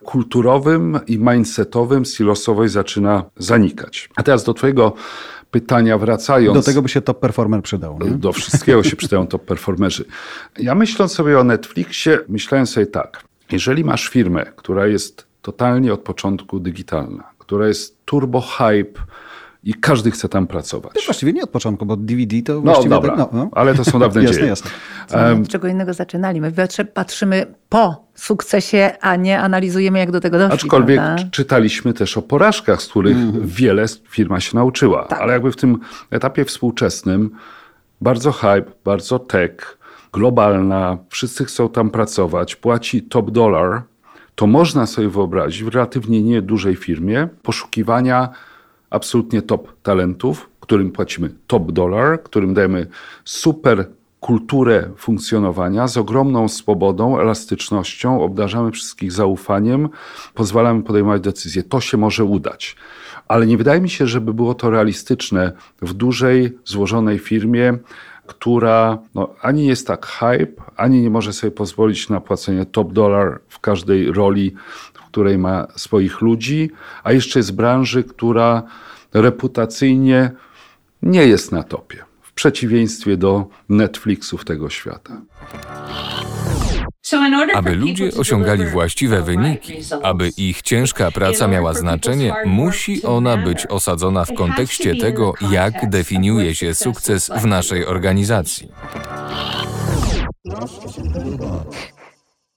[0.04, 4.08] kulturowym i mindsetowym silosowej zaczyna zanikać.
[4.16, 4.92] A teraz do Twojego
[5.50, 6.58] pytania wracając.
[6.58, 7.98] Do tego by się top performer przydał.
[7.98, 8.10] Nie?
[8.10, 10.04] Do wszystkiego się przydają top performerzy.
[10.58, 13.24] Ja myśląc sobie o Netflixie, myślałem sobie tak.
[13.52, 19.00] Jeżeli masz firmę, która jest totalnie od początku digitalna, która jest turbo hype,
[19.64, 20.92] i każdy chce tam pracować.
[20.92, 22.90] To właściwie nie od początku, bo DVD to no, właściwie...
[22.90, 23.48] Dobra, tak- no, no.
[23.52, 24.48] ale to są dawne jasne, dzieje.
[24.48, 24.70] Jasne,
[25.10, 25.46] jasne.
[25.46, 26.40] czego innego zaczynali.
[26.40, 26.52] My
[26.94, 30.54] patrzymy po sukcesie, a nie analizujemy, jak do tego doszli.
[30.54, 31.24] Aczkolwiek prawda?
[31.30, 33.46] czytaliśmy też o porażkach, z których mm.
[33.46, 35.04] wiele firma się nauczyła.
[35.04, 35.20] Tak.
[35.20, 35.78] Ale jakby w tym
[36.10, 37.30] etapie współczesnym
[38.00, 39.78] bardzo hype, bardzo tech,
[40.12, 43.82] globalna, wszyscy chcą tam pracować, płaci top dollar,
[44.34, 48.28] to można sobie wyobrazić w relatywnie niedużej firmie poszukiwania
[48.94, 52.86] absolutnie top talentów, którym płacimy top dollar, którym dajemy
[53.24, 53.86] super
[54.20, 59.88] kulturę funkcjonowania z ogromną swobodą, elastycznością, obdarzamy wszystkich zaufaniem,
[60.34, 61.62] pozwalamy podejmować decyzje.
[61.62, 62.76] To się może udać.
[63.28, 65.52] Ale nie wydaje mi się, żeby było to realistyczne
[65.82, 67.78] w dużej, złożonej firmie,
[68.26, 73.40] która no, ani jest tak hype, ani nie może sobie pozwolić na płacenie top dollar
[73.48, 74.54] w każdej roli,
[75.14, 76.70] której ma swoich ludzi,
[77.04, 78.62] a jeszcze jest branży, która
[79.12, 80.30] reputacyjnie
[81.02, 85.20] nie jest na topie, w przeciwieństwie do Netflixów tego świata.
[87.54, 94.24] Aby ludzie osiągali właściwe wyniki, aby ich ciężka praca miała znaczenie, musi ona być osadzona
[94.24, 98.68] w kontekście tego, jak definiuje się sukces w naszej organizacji.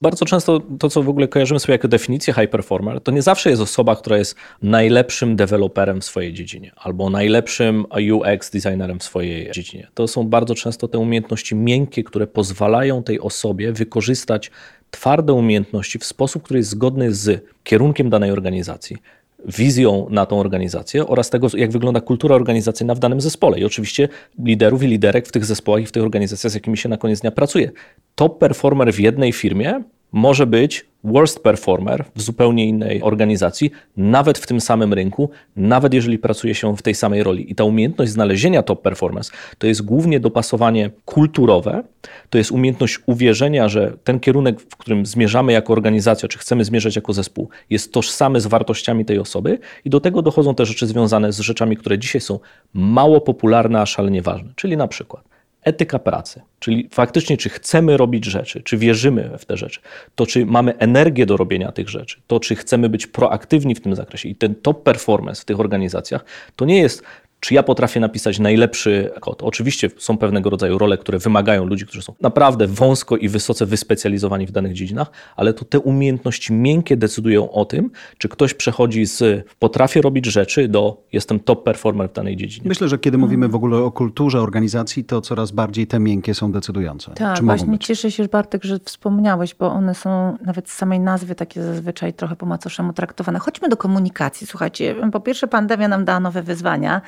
[0.00, 3.50] Bardzo często to, co w ogóle kojarzymy sobie jako definicję high performer, to nie zawsze
[3.50, 9.50] jest osoba, która jest najlepszym deweloperem w swojej dziedzinie albo najlepszym UX designerem w swojej
[9.50, 9.88] dziedzinie.
[9.94, 14.50] To są bardzo często te umiejętności miękkie, które pozwalają tej osobie wykorzystać
[14.90, 18.96] twarde umiejętności w sposób, który jest zgodny z kierunkiem danej organizacji,
[19.46, 23.58] wizją na tą organizację oraz tego, jak wygląda kultura organizacyjna w danym zespole.
[23.58, 24.08] I oczywiście
[24.44, 27.20] liderów i liderek w tych zespołach i w tych organizacjach, z jakimi się na koniec
[27.20, 27.70] dnia pracuje.
[28.14, 34.46] Top performer w jednej firmie może być worst performer w zupełnie innej organizacji, nawet w
[34.46, 37.52] tym samym rynku, nawet jeżeli pracuje się w tej samej roli.
[37.52, 41.82] I ta umiejętność znalezienia top performance to jest głównie dopasowanie kulturowe,
[42.30, 46.96] to jest umiejętność uwierzenia, że ten kierunek, w którym zmierzamy jako organizacja, czy chcemy zmierzać
[46.96, 51.32] jako zespół, jest tożsamy z wartościami tej osoby i do tego dochodzą te rzeczy związane
[51.32, 52.38] z rzeczami, które dzisiaj są
[52.74, 55.37] mało popularne, a szalenie ważne, czyli na przykład
[55.68, 59.80] etyka pracy, czyli faktycznie, czy chcemy robić rzeczy, czy wierzymy w te rzeczy,
[60.14, 63.94] to czy mamy energię do robienia tych rzeczy, to czy chcemy być proaktywni w tym
[63.94, 64.28] zakresie.
[64.28, 66.24] I ten top performance w tych organizacjach,
[66.56, 67.02] to nie jest
[67.40, 69.42] czy ja potrafię napisać najlepszy kod?
[69.42, 74.46] Oczywiście są pewnego rodzaju role, które wymagają ludzi, którzy są naprawdę wąsko i wysoce wyspecjalizowani
[74.46, 79.46] w danych dziedzinach, ale to te umiejętności miękkie decydują o tym, czy ktoś przechodzi z
[79.58, 82.68] potrafię robić rzeczy do jestem top performer w danej dziedzinie.
[82.68, 86.52] Myślę, że kiedy mówimy w ogóle o kulturze organizacji, to coraz bardziej te miękkie są
[86.52, 87.14] decydujące.
[87.14, 87.86] Tak, czy właśnie być?
[87.86, 92.36] cieszę się, Bartek, że wspomniałeś, bo one są nawet z samej nazwy takie zazwyczaj trochę
[92.36, 93.38] po macoszemu traktowane.
[93.38, 94.46] Chodźmy do komunikacji.
[94.46, 97.00] Słuchajcie, po pierwsze pandemia nam dała nowe wyzwania.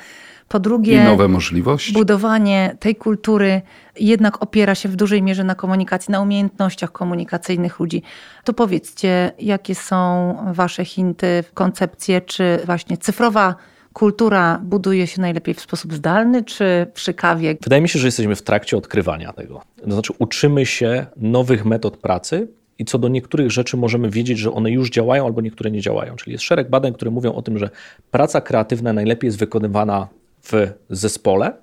[0.51, 1.93] Po drugie, I nowe możliwości.
[1.93, 3.61] budowanie tej kultury
[3.99, 8.03] jednak opiera się w dużej mierze na komunikacji, na umiejętnościach komunikacyjnych ludzi.
[8.43, 13.55] To powiedzcie, jakie są Wasze hinty, koncepcje, czy właśnie cyfrowa
[13.93, 17.57] kultura buduje się najlepiej w sposób zdalny, czy przy kawie?
[17.63, 19.61] Wydaje mi się, że jesteśmy w trakcie odkrywania tego.
[19.83, 22.47] To znaczy, uczymy się nowych metod pracy,
[22.79, 26.15] i co do niektórych rzeczy możemy wiedzieć, że one już działają albo niektóre nie działają.
[26.15, 27.69] Czyli jest szereg badań, które mówią o tym, że
[28.11, 30.07] praca kreatywna najlepiej jest wykonywana
[30.43, 31.53] w zespole,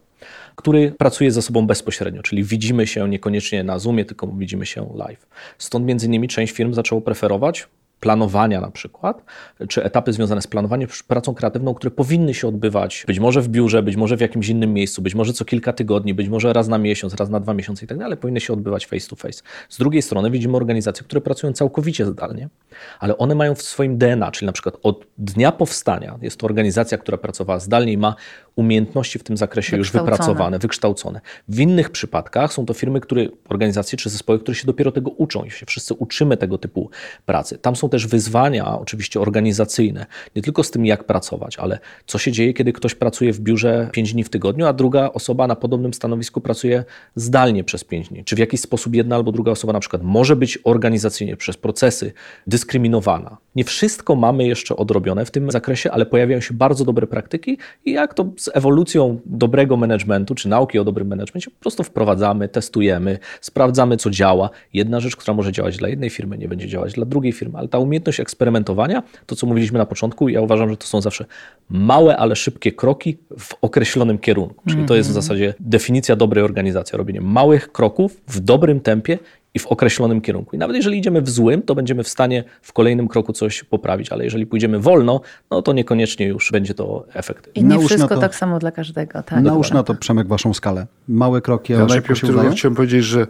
[0.56, 5.26] który pracuje ze sobą bezpośrednio, czyli widzimy się niekoniecznie na Zoomie, tylko widzimy się live.
[5.58, 7.68] Stąd między innymi część firm zaczęło preferować
[8.00, 9.24] planowania na przykład,
[9.68, 13.82] czy etapy związane z planowaniem, pracą kreatywną, które powinny się odbywać być może w biurze,
[13.82, 16.78] być może w jakimś innym miejscu, być może co kilka tygodni, być może raz na
[16.78, 19.42] miesiąc, raz na dwa miesiące i tak dalej, powinny się odbywać face to face.
[19.68, 22.48] Z drugiej strony widzimy organizacje, które pracują całkowicie zdalnie,
[23.00, 26.98] ale one mają w swoim DNA, czyli na przykład od dnia powstania, jest to organizacja,
[26.98, 28.14] która pracowała zdalnie i ma
[28.56, 31.20] umiejętności w tym zakresie już wypracowane, wykształcone.
[31.48, 35.44] W innych przypadkach są to firmy, które, organizacje czy zespoły, które się dopiero tego uczą
[35.44, 36.90] i się wszyscy uczymy tego typu
[37.26, 37.58] pracy.
[37.58, 42.32] Tam są też wyzwania oczywiście organizacyjne, nie tylko z tym jak pracować, ale co się
[42.32, 45.94] dzieje, kiedy ktoś pracuje w biurze 5 dni w tygodniu, a druga osoba na podobnym
[45.94, 46.84] stanowisku pracuje
[47.16, 48.24] zdalnie przez 5 dni.
[48.24, 52.12] Czy w jakiś sposób jedna albo druga osoba na przykład może być organizacyjnie przez procesy
[52.46, 53.36] dyskryminowana.
[53.54, 57.92] Nie wszystko mamy jeszcze odrobione w tym zakresie, ale pojawiają się bardzo dobre praktyki i
[57.92, 63.18] jak to z ewolucją dobrego managementu, czy nauki o dobrym managemencie, po prostu wprowadzamy, testujemy,
[63.40, 64.50] sprawdzamy, co działa.
[64.72, 67.68] Jedna rzecz, która może działać dla jednej firmy, nie będzie działać dla drugiej firmy, ale
[67.68, 71.24] ta umiejętność eksperymentowania, to co mówiliśmy na początku, ja uważam, że to są zawsze
[71.70, 74.64] małe, ale szybkie kroki w określonym kierunku.
[74.68, 75.22] Czyli to jest w mhm.
[75.22, 79.18] zasadzie definicja dobrej organizacji, robienie małych kroków w dobrym tempie
[79.54, 80.56] i w określonym kierunku.
[80.56, 84.12] I nawet jeżeli idziemy w złym, to będziemy w stanie w kolejnym kroku coś poprawić,
[84.12, 87.50] ale jeżeli pójdziemy wolno, no to niekoniecznie już będzie to efekt.
[87.54, 89.22] I nie Nałóż wszystko to, tak samo dla każdego.
[89.22, 90.86] Tak, nałóż na to, Przemek, waszą skalę.
[91.08, 93.26] Małe kroki, ale ja najpierw tylko chciałem powiedzieć, że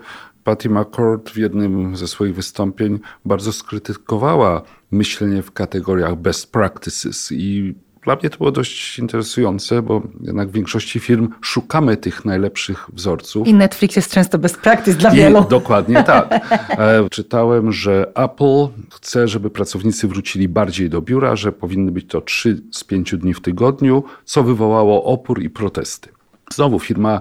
[0.48, 7.74] Patty McCord w jednym ze swoich wystąpień bardzo skrytykowała myślenie w kategoriach best practices i
[8.04, 13.48] dla mnie to było dość interesujące, bo jednak w większości firm szukamy tych najlepszych wzorców.
[13.48, 15.44] I Netflix jest często best practice dla I wielu.
[15.50, 16.32] Dokładnie tak.
[16.70, 22.20] E, czytałem, że Apple chce, żeby pracownicy wrócili bardziej do biura, że powinny być to
[22.20, 26.08] 3 z 5 dni w tygodniu, co wywołało opór i protesty.
[26.52, 27.20] Znowu firma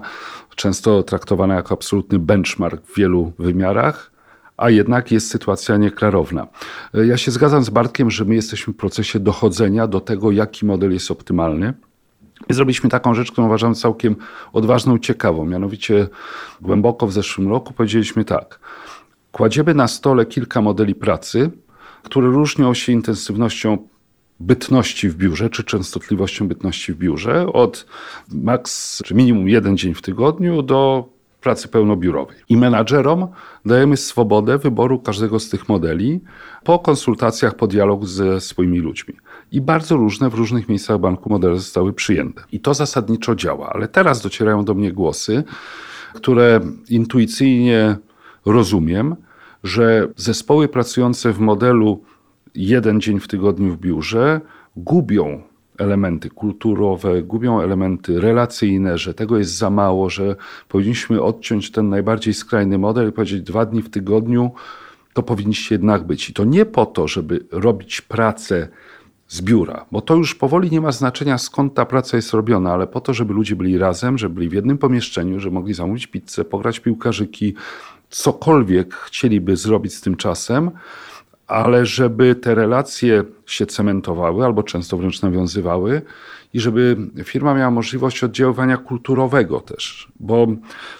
[0.58, 4.10] często traktowana jako absolutny benchmark w wielu wymiarach
[4.56, 6.46] a jednak jest sytuacja nieklarowna.
[6.94, 10.92] Ja się zgadzam z Bartkiem, że my jesteśmy w procesie dochodzenia do tego, jaki model
[10.92, 11.74] jest optymalny.
[12.48, 14.16] I zrobiliśmy taką rzecz, którą uważam całkiem
[14.52, 15.46] odważną ciekawą.
[15.46, 16.08] Mianowicie
[16.60, 18.60] głęboko w zeszłym roku powiedzieliśmy tak.
[19.32, 21.50] Kładziemy na stole kilka modeli pracy,
[22.02, 23.78] które różnią się intensywnością
[24.40, 27.86] bytności w biurze, czy częstotliwością bytności w biurze, od
[28.32, 31.08] maks, czy minimum jeden dzień w tygodniu do
[31.40, 32.36] pracy pełnobiurowej.
[32.48, 33.28] I menadżerom
[33.64, 36.20] dajemy swobodę wyboru każdego z tych modeli
[36.64, 39.14] po konsultacjach, po dialogu ze swoimi ludźmi.
[39.52, 42.42] I bardzo różne w różnych miejscach banku modele zostały przyjęte.
[42.52, 43.70] I to zasadniczo działa.
[43.72, 45.44] Ale teraz docierają do mnie głosy,
[46.14, 47.96] które intuicyjnie
[48.46, 49.16] rozumiem,
[49.64, 52.02] że zespoły pracujące w modelu
[52.54, 54.40] jeden dzień w tygodniu w biurze
[54.76, 55.42] gubią
[55.78, 60.36] elementy kulturowe, gubią elementy relacyjne, że tego jest za mało, że
[60.68, 64.50] powinniśmy odciąć ten najbardziej skrajny model i powiedzieć dwa dni w tygodniu
[65.12, 66.30] to powinniście jednak być.
[66.30, 68.68] I to nie po to, żeby robić pracę
[69.28, 72.86] z biura, bo to już powoli nie ma znaczenia skąd ta praca jest robiona, ale
[72.86, 76.44] po to, żeby ludzie byli razem, żeby byli w jednym pomieszczeniu, że mogli zamówić pizzę,
[76.44, 77.54] pograć piłkarzyki,
[78.10, 80.70] cokolwiek chcieliby zrobić z tym czasem,
[81.48, 86.02] ale żeby te relacje się cementowały albo często wręcz nawiązywały
[86.54, 90.46] i żeby firma miała możliwość oddziaływania kulturowego też, bo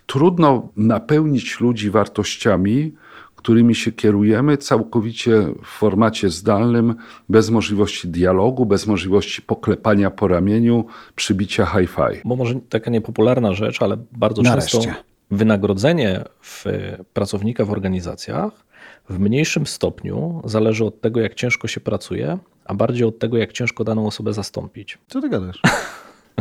[0.06, 2.92] trudno napełnić ludzi wartościami,
[3.36, 6.94] którymi się kierujemy, całkowicie w formacie zdalnym,
[7.28, 10.84] bez możliwości dialogu, bez możliwości poklepania po ramieniu,
[11.14, 12.20] przybicia hi-fi.
[12.24, 14.78] Bo może taka niepopularna rzecz, ale bardzo Nareszcie.
[14.78, 16.64] często wynagrodzenie w
[17.12, 18.68] pracownika w organizacjach
[19.08, 23.52] w mniejszym stopniu zależy od tego, jak ciężko się pracuje, a bardziej od tego, jak
[23.52, 24.98] ciężko daną osobę zastąpić.
[25.08, 25.60] Co ty gadasz?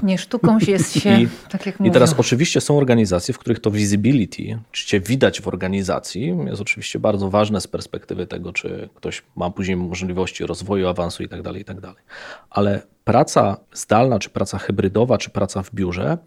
[0.04, 1.94] Nie sztuką jest się, I, tak jak I mówią.
[1.94, 7.00] teraz oczywiście są organizacje, w których to visibility, czy cię widać w organizacji, jest oczywiście
[7.00, 11.82] bardzo ważne z perspektywy tego, czy ktoś ma później możliwości rozwoju, awansu itd., tak itd.
[11.82, 12.04] tak
[12.50, 16.18] Ale praca zdalna, czy praca hybrydowa, czy praca w biurze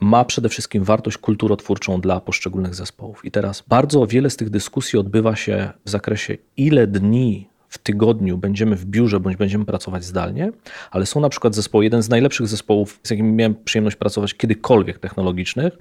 [0.00, 3.24] ma przede wszystkim wartość kulturotwórczą dla poszczególnych zespołów.
[3.24, 8.38] I teraz bardzo wiele z tych dyskusji odbywa się w zakresie, ile dni w tygodniu
[8.38, 10.52] będziemy w biurze bądź będziemy pracować zdalnie,
[10.90, 14.98] ale są na przykład zespoły, jeden z najlepszych zespołów, z jakim miałem przyjemność pracować kiedykolwiek
[14.98, 15.78] technologicznych,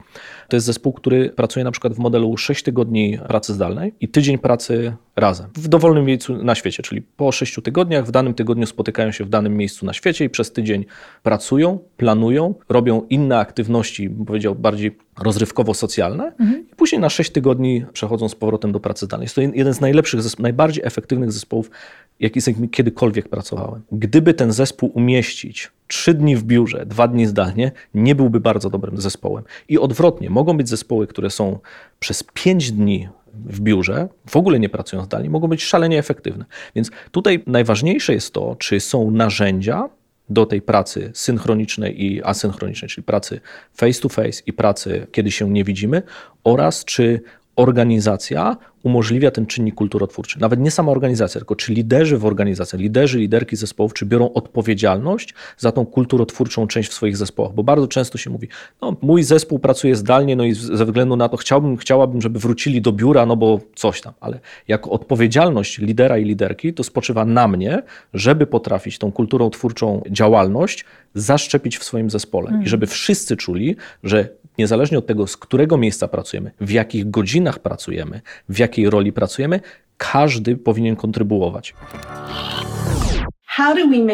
[0.48, 4.38] to jest zespół, który pracuje na przykład w modelu 6 tygodni pracy zdalnej i tydzień
[4.38, 9.12] pracy razem, w dowolnym miejscu na świecie, czyli po 6 tygodniach w danym tygodniu spotykają
[9.12, 10.86] się w danym miejscu na świecie i przez tydzień
[11.24, 16.32] pracują, planują, robią inne aktywności, bym powiedział bardziej rozrywkowo-socjalne
[16.72, 19.26] i później na 6 tygodni przechodzą z powrotem do pracy zdalnej.
[19.26, 21.72] Jest to jeden z najlepszych, najbardziej efektywnych zespołów,
[22.20, 22.40] jaki
[22.72, 23.82] kiedykolwiek pracowałem.
[23.92, 29.02] Gdyby ten zespół umieścić trzy dni w biurze, dwa dni zdalnie, nie byłby bardzo dobrym
[29.02, 29.44] zespołem.
[29.70, 31.60] I odwrotnie, mogą być zespoły, które są
[32.00, 33.10] przez pięć dni
[33.46, 36.46] w biurze, w ogóle nie pracują zdalnie, mogą być szalenie efektywne.
[36.76, 39.90] Więc tutaj najważniejsze jest to, czy są narzędzia
[40.30, 43.40] do tej pracy synchronicznej i asynchronicznej, czyli pracy
[43.74, 46.02] face to face i pracy, kiedy się nie widzimy,
[46.44, 47.22] oraz czy
[47.60, 50.40] organizacja umożliwia ten czynnik kulturotwórczy.
[50.40, 55.34] Nawet nie sama organizacja, tylko czy liderzy w organizacji, liderzy, liderki zespołów, czy biorą odpowiedzialność
[55.58, 58.48] za tą kulturotwórczą część w swoich zespołach, bo bardzo często się mówi,
[58.82, 62.82] no mój zespół pracuje zdalnie, no i ze względu na to chciałbym, chciałabym, żeby wrócili
[62.82, 67.48] do biura, no bo coś tam, ale jako odpowiedzialność lidera i liderki to spoczywa na
[67.48, 67.84] mnie,
[68.14, 72.62] żeby potrafić tą kulturą twórczą działalność zaszczepić w swoim zespole.
[72.64, 74.30] I żeby wszyscy czuli, że
[74.60, 79.60] niezależnie od tego, z którego miejsca pracujemy, w jakich godzinach pracujemy, w jakiej roli pracujemy,
[79.98, 81.74] każdy powinien kontrybuować.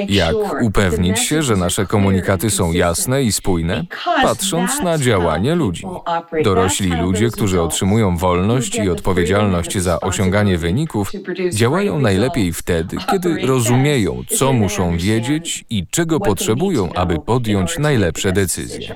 [0.10, 3.84] Jak upewnić się, że nasze komunikaty są jasne i spójne?
[4.24, 5.84] Patrząc na działanie ludzi.
[6.44, 11.12] Dorośli ludzie, którzy otrzymują wolność i odpowiedzialność za osiąganie wyników,
[11.54, 18.96] działają najlepiej wtedy, kiedy rozumieją, co muszą wiedzieć i czego potrzebują, aby podjąć najlepsze decyzje.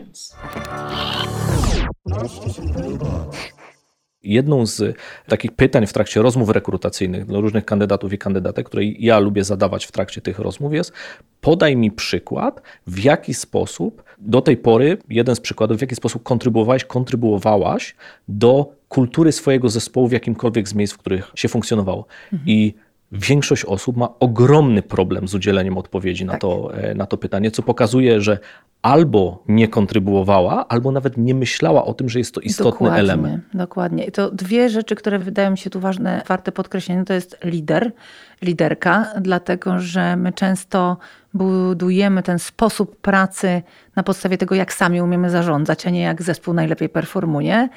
[4.23, 4.97] Jedną z
[5.27, 9.85] takich pytań w trakcie rozmów rekrutacyjnych dla różnych kandydatów i kandydatek, które ja lubię zadawać
[9.85, 10.93] w trakcie tych rozmów jest
[11.41, 16.23] podaj mi przykład, w jaki sposób do tej pory, jeden z przykładów, w jaki sposób
[16.23, 17.95] kontrybuowałeś, kontrybuowałaś
[18.27, 22.05] do kultury swojego zespołu w jakimkolwiek z miejsc, w których się funkcjonowało.
[22.45, 22.73] I
[23.11, 27.63] większość osób ma ogromny problem z udzieleniem odpowiedzi na, to, e, na to pytanie, co
[27.63, 28.39] pokazuje, że
[28.81, 33.43] albo nie kontrybuowała, albo nawet nie myślała o tym, że jest to istotny dokładnie, element.
[33.53, 34.05] Dokładnie.
[34.05, 37.91] I to dwie rzeczy, które wydają mi się tu ważne, warte podkreślenia, to jest lider,
[38.41, 40.97] liderka, dlatego że my często
[41.33, 43.61] budujemy ten sposób pracy
[43.95, 47.69] na podstawie tego, jak sami umiemy zarządzać, a nie jak zespół najlepiej performuje.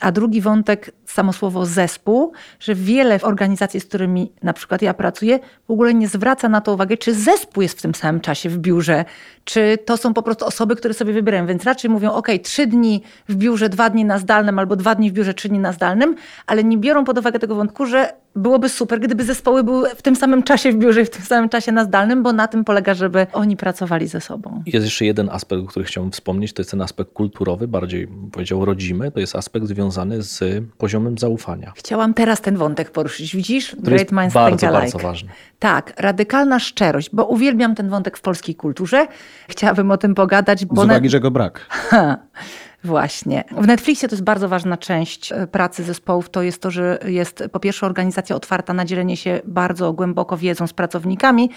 [0.00, 5.38] A drugi wątek, samo słowo zespół, że wiele organizacji, z którymi na przykład ja pracuję,
[5.68, 8.58] w ogóle nie zwraca na to uwagi, czy zespół jest w tym samym czasie w
[8.58, 9.04] biurze,
[9.44, 11.46] czy to są po prostu osoby, które sobie wybierają.
[11.46, 15.10] Więc raczej mówią, ok, trzy dni w biurze, dwa dni na zdalnym, albo dwa dni
[15.10, 16.14] w biurze, trzy dni na zdalnym,
[16.46, 20.16] ale nie biorą pod uwagę tego wątku, że byłoby super, gdyby zespoły były w tym
[20.16, 22.94] samym czasie w biurze i w tym samym czasie na zdalnym, bo na tym polega,
[22.94, 24.62] żeby oni pracowali ze sobą.
[24.66, 28.64] Jest jeszcze jeden aspekt, o którym chciałbym wspomnieć, to jest ten aspekt kulturowy, bardziej powiedział
[28.64, 29.10] rodzimy.
[29.12, 31.72] To jest aspekt związany z poziomem zaufania.
[31.76, 33.36] Chciałam teraz ten wątek poruszyć.
[33.36, 33.70] Widzisz?
[33.70, 34.80] Który Great minds bardzo, think alike.
[34.92, 35.30] bardzo ważny.
[35.58, 39.06] Tak, radykalna szczerość, bo uwielbiam ten wątek w polskiej kulturze.
[39.48, 41.66] Chciałabym o tym pogadać, bo Z na- uwagi, że go brak.
[41.68, 42.16] Ha,
[42.84, 43.44] Właśnie.
[43.56, 46.30] W Netflixie to jest bardzo ważna część e, pracy zespołów.
[46.30, 50.66] To jest to, że jest po pierwsze organizacja otwarta na dzielenie się bardzo głęboko wiedzą
[50.66, 51.50] z pracownikami,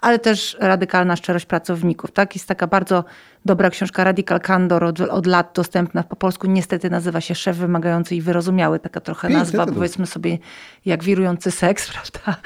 [0.00, 2.10] ale też radykalna szczerość pracowników.
[2.10, 2.34] Tak?
[2.34, 3.04] Jest taka bardzo
[3.44, 6.46] dobra książka Radical Candor od, od lat dostępna po polsku.
[6.46, 8.78] Niestety nazywa się Szef Wymagający i Wyrozumiały.
[8.78, 9.74] Taka trochę Piękny nazwa, tytuł.
[9.74, 10.38] powiedzmy sobie,
[10.86, 12.40] jak wirujący seks, prawda?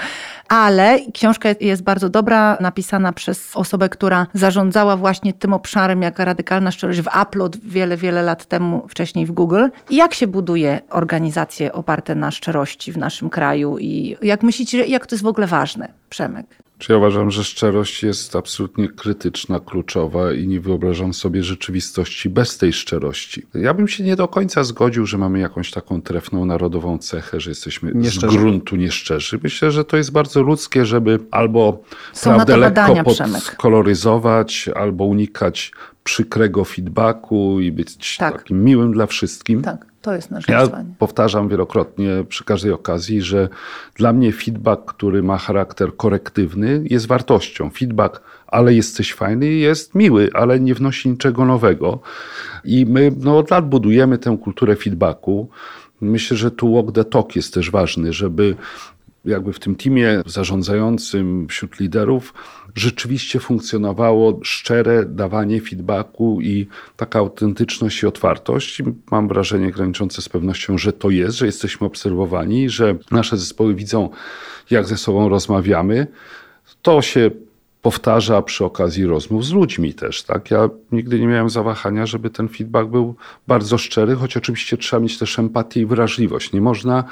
[0.48, 6.70] Ale książka jest bardzo dobra, napisana przez osobę, która zarządzała właśnie tym obszarem, jak radykalna
[6.70, 9.64] szczerość w Upload wiele, wiele lat temu, wcześniej w Google.
[9.90, 15.06] I jak się buduje organizacje oparte na szczerości w naszym kraju i jak myślicie, jak
[15.06, 16.46] to jest w ogóle ważne, Przemek?
[16.78, 22.58] Czy ja uważam, że szczerość jest absolutnie krytyczna, kluczowa i nie wyobrażam sobie rzeczywistości bez
[22.58, 23.46] tej szczerości.
[23.54, 27.50] Ja bym się nie do końca zgodził, że mamy jakąś taką trefną narodową cechę, że
[27.50, 28.36] jesteśmy Nieszczerzy.
[28.36, 29.38] z gruntu nieszczerzy.
[29.42, 35.72] Myślę, że to jest bardzo ludzkie, żeby albo Są prawdę lekko podkoloryzować, albo unikać
[36.04, 38.32] przykrego feedbacku i być Tak.
[38.38, 39.62] takim miłym dla wszystkim.
[39.62, 40.94] Tak, to jest nasze Ja wyzwanie.
[40.98, 43.48] powtarzam wielokrotnie przy każdej okazji, że
[43.94, 47.70] dla mnie feedback, który ma charakter korektywny, jest wartością.
[47.70, 48.20] Feedback,
[48.52, 52.00] ale jesteś fajny, jest miły, ale nie wnosi niczego nowego.
[52.64, 55.48] I my no, od lat budujemy tę kulturę feedbacku.
[56.00, 58.56] Myślę, że tu walk the talk jest też ważny, żeby
[59.24, 62.34] jakby w tym teamie zarządzającym wśród liderów
[62.74, 68.80] rzeczywiście funkcjonowało szczere dawanie feedbacku i taka autentyczność i otwartość.
[68.80, 73.74] I Mam wrażenie graniczące z pewnością, że to jest, że jesteśmy obserwowani, że nasze zespoły
[73.74, 74.10] widzą,
[74.70, 76.06] jak ze sobą rozmawiamy.
[76.82, 77.30] To się
[77.82, 80.22] powtarza przy okazji rozmów z ludźmi też.
[80.22, 80.50] Tak?
[80.50, 83.14] Ja nigdy nie miałem zawahania, żeby ten feedback był
[83.46, 86.52] bardzo szczery, choć oczywiście trzeba mieć też empatię i wrażliwość.
[86.52, 87.04] Nie można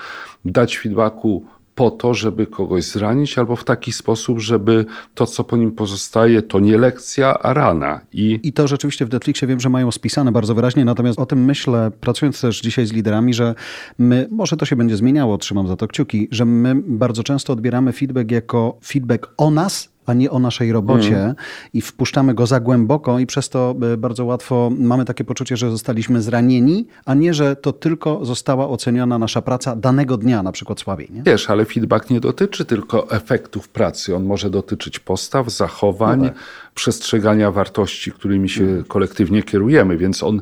[0.45, 1.45] dać feedbacku
[1.75, 6.43] po to, żeby kogoś zranić, albo w taki sposób, żeby to, co po nim pozostaje,
[6.43, 8.01] to nie lekcja, a rana.
[8.13, 11.45] I I to rzeczywiście w Netflixie wiem, że mają spisane bardzo wyraźnie, natomiast o tym
[11.45, 13.55] myślę, pracując też dzisiaj z liderami, że
[13.99, 17.93] my, może to się będzie zmieniało, trzymam za to kciuki, że my bardzo często odbieramy
[17.93, 21.35] feedback jako feedback o nas, a nie o naszej robocie
[21.73, 25.71] i wpuszczamy go za głęboko i przez to y, bardzo łatwo mamy takie poczucie, że
[25.71, 30.81] zostaliśmy zranieni, a nie, że to tylko została oceniona nasza praca danego dnia, na przykład
[30.81, 31.09] słabiej.
[31.11, 31.23] Nie?
[31.23, 34.17] Wiesz, ale feedback nie dotyczy tylko efektów pracy.
[34.17, 36.31] On może dotyczyć postaw, zachowań,
[36.75, 40.41] przestrzegania wartości, którymi się kolektywnie kierujemy, więc on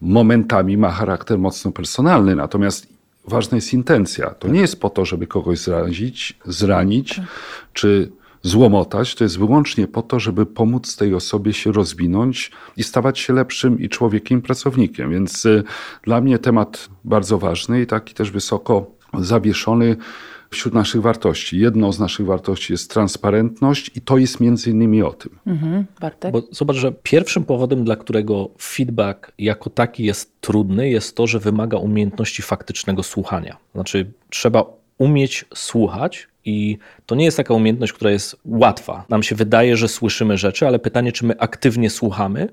[0.00, 2.36] momentami ma charakter mocno personalny.
[2.36, 2.86] Natomiast
[3.28, 4.30] ważna jest intencja.
[4.30, 7.20] To nie jest po to, żeby kogoś zrazić, zranić
[7.72, 9.14] czy złomotać.
[9.14, 13.80] To jest wyłącznie po to, żeby pomóc tej osobie się rozwinąć i stawać się lepszym
[13.80, 15.10] i człowiekiem, pracownikiem.
[15.10, 15.64] Więc y,
[16.02, 18.86] dla mnie temat bardzo ważny i taki też wysoko
[19.18, 19.96] zawieszony
[20.52, 21.58] wśród naszych wartości.
[21.58, 25.38] Jedną z naszych wartości jest transparentność i to jest między innymi o tym.
[25.46, 26.32] Mhm, Bartek?
[26.32, 31.38] Bo zobacz, że pierwszym powodem, dla którego feedback jako taki jest trudny, jest to, że
[31.38, 33.56] wymaga umiejętności faktycznego słuchania.
[33.74, 34.64] Znaczy, trzeba
[34.98, 36.28] umieć słuchać.
[36.44, 39.04] I to nie jest taka umiejętność, która jest łatwa.
[39.08, 42.48] Nam się wydaje, że słyszymy rzeczy, ale pytanie, czy my aktywnie słuchamy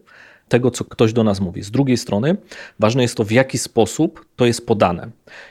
[0.50, 1.64] tego, co ktoś do nas mówi.
[1.64, 2.38] Z drugiej strony,
[2.80, 5.10] ważne jest to, w jaki sposób to jest podane.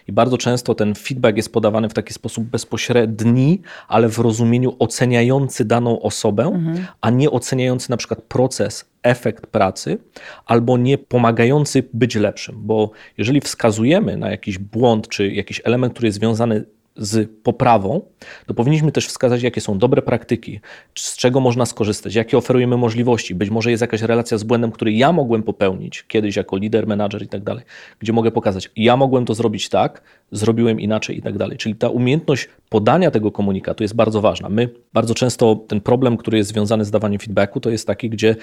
[0.08, 5.64] I bardzo często ten feedback jest podawany w taki sposób bezpośredni, ale w rozumieniu oceniający
[5.64, 6.62] daną osobę,
[7.00, 9.98] a nie oceniający na przykład proces, efekt pracy,
[10.46, 12.54] albo nie pomagający być lepszym.
[12.58, 16.64] Bo jeżeli wskazujemy na jakiś błąd czy jakiś element, który jest związany
[16.98, 18.00] z poprawą,
[18.46, 20.60] to powinniśmy też wskazać, jakie są dobre praktyki,
[20.94, 23.34] z czego można skorzystać, jakie oferujemy możliwości.
[23.34, 27.22] Być może jest jakaś relacja z błędem, który ja mogłem popełnić kiedyś jako lider, menadżer
[27.22, 27.64] i tak dalej,
[27.98, 31.58] gdzie mogę pokazać, ja mogłem to zrobić tak, zrobiłem inaczej i tak dalej.
[31.58, 34.48] Czyli ta umiejętność podania tego komunikatu jest bardzo ważna.
[34.48, 38.36] My bardzo często ten problem, który jest związany z dawaniem feedbacku, to jest taki, gdzie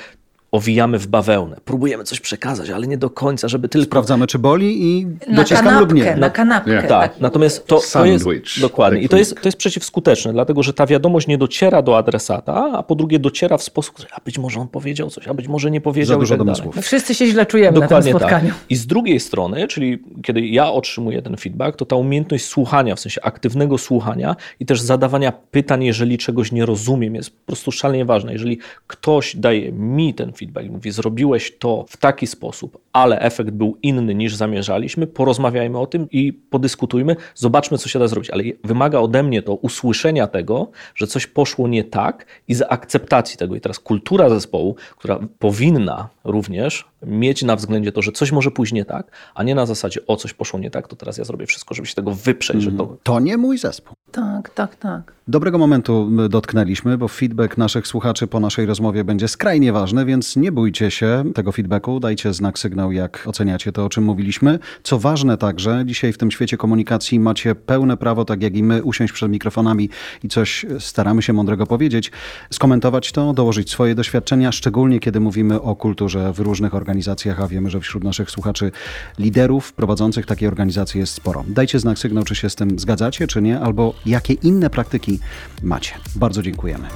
[0.55, 1.57] owijamy w bawełnę.
[1.65, 5.79] Próbujemy coś przekazać, ale nie do końca, żeby tylko Sprawdzamy, czy boli i na dociskam
[5.79, 6.15] lub nie.
[6.15, 6.81] Na kanapkę.
[6.81, 6.83] Nie.
[6.83, 10.73] tak, natomiast to, to jest Sandwich dokładnie i to jest, to jest przeciwskuteczne, dlatego że
[10.73, 14.37] ta wiadomość nie dociera do adresata, a po drugie dociera w sposób, który, a być
[14.37, 16.75] może on powiedział coś, a być może nie powiedział Za dużo tak domysłów.
[16.75, 18.49] My wszyscy się źle czujemy Dokładnie na tym spotkaniu.
[18.49, 18.65] tak.
[18.69, 22.99] I z drugiej strony, czyli kiedy ja otrzymuję ten feedback, to ta umiejętność słuchania, w
[22.99, 28.05] sensie aktywnego słuchania i też zadawania pytań, jeżeli czegoś nie rozumiem, jest po prostu szalenie
[28.05, 28.31] ważna.
[28.31, 33.51] Jeżeli ktoś daje mi ten feedback i mówi, zrobiłeś to w taki sposób, ale efekt
[33.51, 38.29] był inny niż zamierzaliśmy, porozmawiajmy o tym i podyskutujmy, zobaczmy, co się da zrobić.
[38.29, 43.55] Ale wymaga ode mnie to usłyszenia tego, że coś poszło nie tak i zaakceptacji tego.
[43.55, 48.73] I teraz kultura zespołu, która powinna również mieć na względzie to, że coś może pójść
[48.73, 51.45] nie tak, a nie na zasadzie, o coś poszło nie tak, to teraz ja zrobię
[51.45, 53.95] wszystko, żeby się tego wyprzeć, że to To nie mój zespół.
[54.15, 55.15] Tak, tak, tak.
[55.27, 60.51] Dobrego momentu dotknęliśmy, bo feedback naszych słuchaczy po naszej rozmowie będzie skrajnie ważny, więc nie
[60.51, 64.59] bójcie się tego feedbacku, dajcie znak, sygnał, jak oceniacie to, o czym mówiliśmy.
[64.83, 68.83] Co ważne także, dzisiaj w tym świecie komunikacji macie pełne prawo, tak jak i my,
[68.83, 69.89] usiąść przed mikrofonami
[70.23, 72.11] i coś staramy się mądrego powiedzieć,
[72.49, 77.69] skomentować to, dołożyć swoje doświadczenia, szczególnie kiedy mówimy o kulturze w różnych organizacjach, a wiemy,
[77.69, 78.71] że wśród naszych słuchaczy
[79.19, 81.43] liderów prowadzących takie organizacje jest sporo.
[81.47, 85.19] Dajcie znak, sygnał, czy się z tym zgadzacie, czy nie, albo jakie inne praktyki
[85.63, 85.95] macie.
[86.15, 86.87] Bardzo dziękujemy.